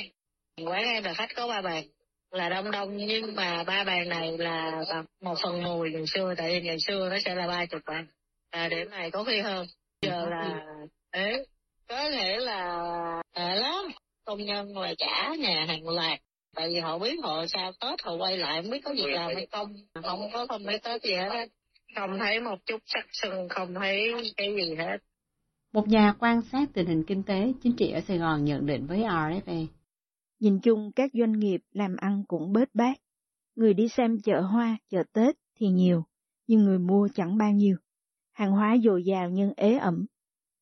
quán 0.66 0.84
em 0.84 1.04
là 1.04 1.14
khách 1.14 1.36
có 1.36 1.48
ba 1.48 1.62
bàn 1.62 1.84
là 2.32 2.50
đông 2.50 2.72
đông 2.72 2.98
nhưng 2.98 3.36
mà 3.36 3.64
ba 3.64 3.84
bàn 3.84 4.10
này 4.10 4.38
là 4.38 4.84
một 5.22 5.36
phần 5.44 5.64
mùi 5.64 5.92
ngày 5.92 6.04
xưa 6.08 6.34
tại 6.38 6.50
vì 6.52 6.62
ngày 6.62 6.78
xưa 6.80 7.10
nó 7.10 7.18
sẽ 7.26 7.36
là 7.36 7.48
ba 7.48 7.66
chục 7.66 7.82
bàn 7.86 8.08
à, 8.50 8.68
điểm 8.70 8.90
này 8.90 9.12
có 9.12 9.24
khi 9.24 9.40
hơn 9.40 9.68
giờ 10.02 10.26
là 10.30 10.66
ế 11.12 11.46
có 11.88 12.10
thể 12.12 12.38
là 12.38 12.84
tệ 13.36 13.56
lắm 13.56 13.86
công 14.26 14.46
nhân 14.46 14.78
là 14.78 14.94
trả 14.98 15.36
nhà 15.36 15.66
hàng 15.68 15.88
loạt 15.88 16.20
tại 16.56 16.70
vì 16.70 16.80
họ 16.80 17.00
biết 17.00 17.16
họ 17.24 17.46
sao 17.48 17.72
tết 17.80 18.02
họ 18.04 18.16
quay 18.18 18.38
lại 18.38 18.62
không 18.62 18.72
biết 18.72 18.82
có 18.84 18.94
việc 18.94 19.08
làm 19.08 19.32
hay 19.36 19.48
không 19.52 19.74
không 20.04 20.20
có 20.34 20.48
không 20.50 20.64
thấy 20.66 20.80
tết 20.80 21.04
gì 21.04 21.14
hết 21.14 21.48
không 21.96 22.20
thấy 22.20 22.40
một 22.40 22.58
chút 22.66 22.82
sắc 22.86 23.06
sừng 23.12 23.50
không 23.50 23.74
thấy 23.74 24.14
cái 24.38 24.56
gì 24.56 24.76
hết 24.76 24.98
một 25.74 25.88
nhà 25.88 26.14
quan 26.20 26.42
sát 26.42 26.70
tình 26.74 26.88
hình 26.88 27.04
kinh 27.04 27.24
tế, 27.24 27.54
chính 27.64 27.76
trị 27.76 27.92
ở 27.92 28.02
Sài 28.02 28.18
Gòn 28.18 28.44
nhận 28.44 28.66
định 28.66 28.88
với 28.88 29.00
RFA. 29.00 29.66
Nhìn 30.40 30.60
chung 30.60 30.92
các 30.96 31.12
doanh 31.14 31.40
nghiệp 31.40 31.62
làm 31.72 31.96
ăn 31.98 32.24
cũng 32.28 32.54
bết 32.54 32.76
bát. 32.76 32.98
Người 33.56 33.74
đi 33.74 33.88
xem 33.88 34.18
chợ 34.24 34.42
hoa, 34.42 34.78
chợ 34.90 35.04
Tết 35.14 35.36
thì 35.60 35.68
nhiều, 35.68 36.04
nhưng 36.48 36.64
người 36.64 36.80
mua 36.80 37.08
chẳng 37.16 37.38
bao 37.38 37.52
nhiêu. 37.52 37.78
Hàng 38.38 38.52
hóa 38.52 38.78
dồi 38.84 39.04
dào 39.04 39.30
nhưng 39.30 39.54
ế 39.58 39.78
ẩm. 39.78 40.06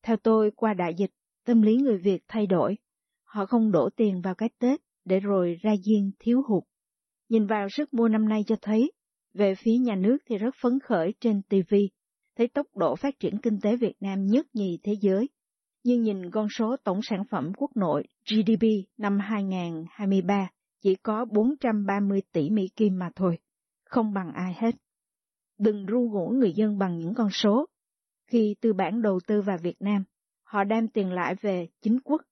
Theo 0.02 0.16
tôi, 0.16 0.50
qua 0.56 0.74
đại 0.74 0.94
dịch, 0.94 1.10
tâm 1.44 1.62
lý 1.62 1.76
người 1.76 1.98
Việt 1.98 2.22
thay 2.28 2.46
đổi. 2.46 2.78
Họ 3.24 3.46
không 3.46 3.72
đổ 3.72 3.88
tiền 3.96 4.20
vào 4.20 4.34
cái 4.34 4.48
Tết 4.58 4.80
để 5.04 5.20
rồi 5.20 5.56
ra 5.62 5.74
riêng 5.84 6.10
thiếu 6.18 6.42
hụt. 6.48 6.64
Nhìn 7.28 7.46
vào 7.46 7.68
sức 7.68 7.94
mua 7.94 8.08
năm 8.08 8.28
nay 8.28 8.44
cho 8.46 8.56
thấy, 8.62 8.92
về 9.34 9.54
phía 9.54 9.76
nhà 9.78 9.94
nước 9.94 10.16
thì 10.26 10.38
rất 10.38 10.54
phấn 10.62 10.78
khởi 10.80 11.14
trên 11.20 11.42
TV 11.42 11.74
thấy 12.36 12.48
tốc 12.48 12.66
độ 12.76 12.96
phát 12.96 13.20
triển 13.20 13.38
kinh 13.38 13.60
tế 13.60 13.76
Việt 13.76 13.94
Nam 14.00 14.26
nhất 14.26 14.46
nhì 14.54 14.78
thế 14.82 14.96
giới. 15.00 15.28
Nhưng 15.84 16.02
nhìn 16.02 16.30
con 16.30 16.46
số 16.58 16.76
tổng 16.84 17.00
sản 17.02 17.22
phẩm 17.30 17.52
quốc 17.56 17.70
nội 17.76 18.04
GDP 18.30 18.66
năm 18.98 19.18
2023 19.18 20.50
chỉ 20.82 20.94
có 20.94 21.24
430 21.24 22.22
tỷ 22.32 22.50
Mỹ 22.50 22.68
Kim 22.76 22.98
mà 22.98 23.10
thôi, 23.16 23.38
không 23.84 24.14
bằng 24.14 24.32
ai 24.34 24.54
hết. 24.58 24.74
Đừng 25.58 25.86
ru 25.86 26.00
ngủ 26.00 26.28
người 26.28 26.52
dân 26.52 26.78
bằng 26.78 26.98
những 26.98 27.14
con 27.14 27.30
số. 27.30 27.66
Khi 28.26 28.54
tư 28.60 28.72
bản 28.72 29.02
đầu 29.02 29.20
tư 29.26 29.42
vào 29.42 29.56
Việt 29.62 29.76
Nam, 29.80 30.04
họ 30.42 30.64
đem 30.64 30.88
tiền 30.88 31.12
lại 31.12 31.34
về 31.40 31.68
chính 31.82 32.00
quốc 32.04 32.22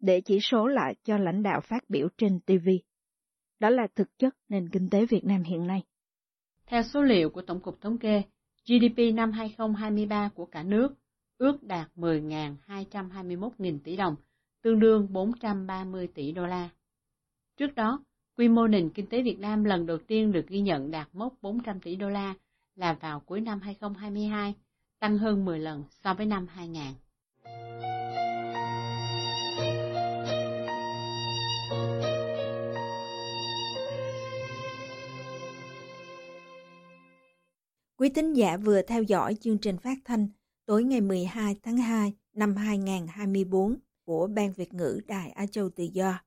để 0.00 0.20
chỉ 0.20 0.38
số 0.40 0.66
lại 0.66 0.94
cho 1.04 1.18
lãnh 1.18 1.42
đạo 1.42 1.60
phát 1.60 1.90
biểu 1.90 2.08
trên 2.18 2.40
TV. 2.40 2.68
Đó 3.60 3.70
là 3.70 3.86
thực 3.94 4.18
chất 4.18 4.34
nền 4.48 4.68
kinh 4.68 4.90
tế 4.90 5.06
Việt 5.06 5.24
Nam 5.24 5.42
hiện 5.42 5.66
nay. 5.66 5.82
Theo 6.66 6.82
số 6.82 7.02
liệu 7.02 7.30
của 7.30 7.42
Tổng 7.42 7.60
cục 7.60 7.80
Thống 7.80 7.98
kê, 7.98 8.22
GDP 8.66 9.14
năm 9.14 9.32
2023 9.32 10.30
của 10.34 10.46
cả 10.46 10.62
nước 10.62 10.94
ước 11.38 11.62
đạt 11.62 11.90
10.221.000 11.96 13.78
tỷ 13.84 13.96
đồng, 13.96 14.14
tương 14.62 14.78
đương 14.78 15.12
430 15.12 16.08
tỷ 16.14 16.32
đô 16.32 16.46
la. 16.46 16.68
Trước 17.56 17.74
đó, 17.74 18.04
quy 18.36 18.48
mô 18.48 18.66
nền 18.66 18.90
kinh 18.90 19.06
tế 19.06 19.22
Việt 19.22 19.38
Nam 19.38 19.64
lần 19.64 19.86
đầu 19.86 19.98
tiên 19.98 20.32
được 20.32 20.46
ghi 20.48 20.60
nhận 20.60 20.90
đạt 20.90 21.08
mốc 21.12 21.34
400 21.42 21.80
tỷ 21.80 21.96
đô 21.96 22.08
la 22.08 22.34
là 22.78 22.92
vào 23.00 23.20
cuối 23.20 23.40
năm 23.40 23.60
2022, 23.60 24.54
tăng 25.00 25.18
hơn 25.18 25.44
10 25.44 25.58
lần 25.58 25.84
so 26.04 26.14
với 26.14 26.26
năm 26.26 26.46
2000. 26.46 26.82
Quý 37.96 38.08
tín 38.08 38.32
giả 38.32 38.56
vừa 38.56 38.82
theo 38.82 39.02
dõi 39.02 39.34
chương 39.40 39.58
trình 39.58 39.78
phát 39.78 39.98
thanh 40.04 40.28
tối 40.66 40.84
ngày 40.84 41.00
12 41.00 41.56
tháng 41.62 41.76
2 41.76 42.12
năm 42.34 42.56
2024 42.56 43.76
của 44.04 44.26
Ban 44.26 44.52
Việt 44.52 44.74
ngữ 44.74 45.00
Đài 45.06 45.30
Á 45.30 45.46
Châu 45.46 45.70
Tự 45.70 45.84
Do. 45.84 46.20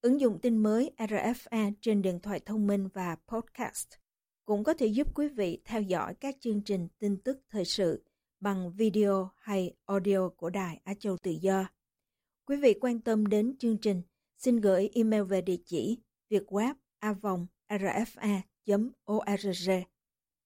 Ứng 0.00 0.20
dụng 0.20 0.38
tin 0.38 0.56
mới 0.56 0.90
RFA 0.98 1.72
trên 1.80 2.02
điện 2.02 2.20
thoại 2.20 2.40
thông 2.40 2.66
minh 2.66 2.88
và 2.94 3.16
podcast 3.28 4.01
cũng 4.44 4.64
có 4.64 4.74
thể 4.74 4.86
giúp 4.86 5.08
quý 5.14 5.28
vị 5.28 5.58
theo 5.64 5.82
dõi 5.82 6.14
các 6.14 6.36
chương 6.40 6.60
trình 6.60 6.88
tin 6.98 7.16
tức 7.16 7.40
thời 7.50 7.64
sự 7.64 8.04
bằng 8.40 8.72
video 8.72 9.30
hay 9.36 9.74
audio 9.86 10.28
của 10.28 10.50
Đài 10.50 10.80
Á 10.84 10.94
Châu 10.94 11.16
Tự 11.16 11.30
Do. 11.30 11.68
Quý 12.46 12.56
vị 12.56 12.74
quan 12.80 13.00
tâm 13.00 13.26
đến 13.26 13.56
chương 13.58 13.78
trình, 13.78 14.02
xin 14.36 14.56
gửi 14.56 14.90
email 14.94 15.22
về 15.22 15.40
địa 15.42 15.56
chỉ 15.64 15.98
việtweb 16.30 16.74
rfa.org. 17.00 18.32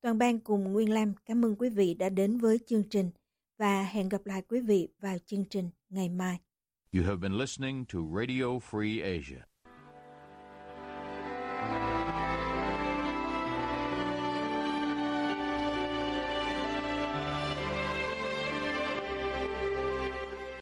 Toàn 0.01 0.19
ban 0.19 0.41
cùng 0.41 0.73
Nguyên 0.73 0.93
Lam 0.93 1.13
cảm 1.25 1.45
ơn 1.45 1.57
quý 1.57 1.69
vị 1.69 1.95
đã 1.95 2.09
đến 2.09 2.39
với 2.39 2.59
chương 2.67 2.83
trình 2.91 3.11
và 3.59 3.83
hẹn 3.83 4.09
gặp 4.09 4.27
lại 4.27 4.43
quý 4.49 4.61
vị 4.61 4.89
vào 5.01 5.19
chương 5.27 5.45
trình 5.45 5.71
ngày 5.89 6.09
mai. 6.09 6.39
You 6.93 7.03
have 7.03 7.17
been 7.17 7.39
listening 7.39 7.85
to 7.85 7.99
Radio 8.17 8.59
Free 8.71 9.03
Asia. 9.03 9.56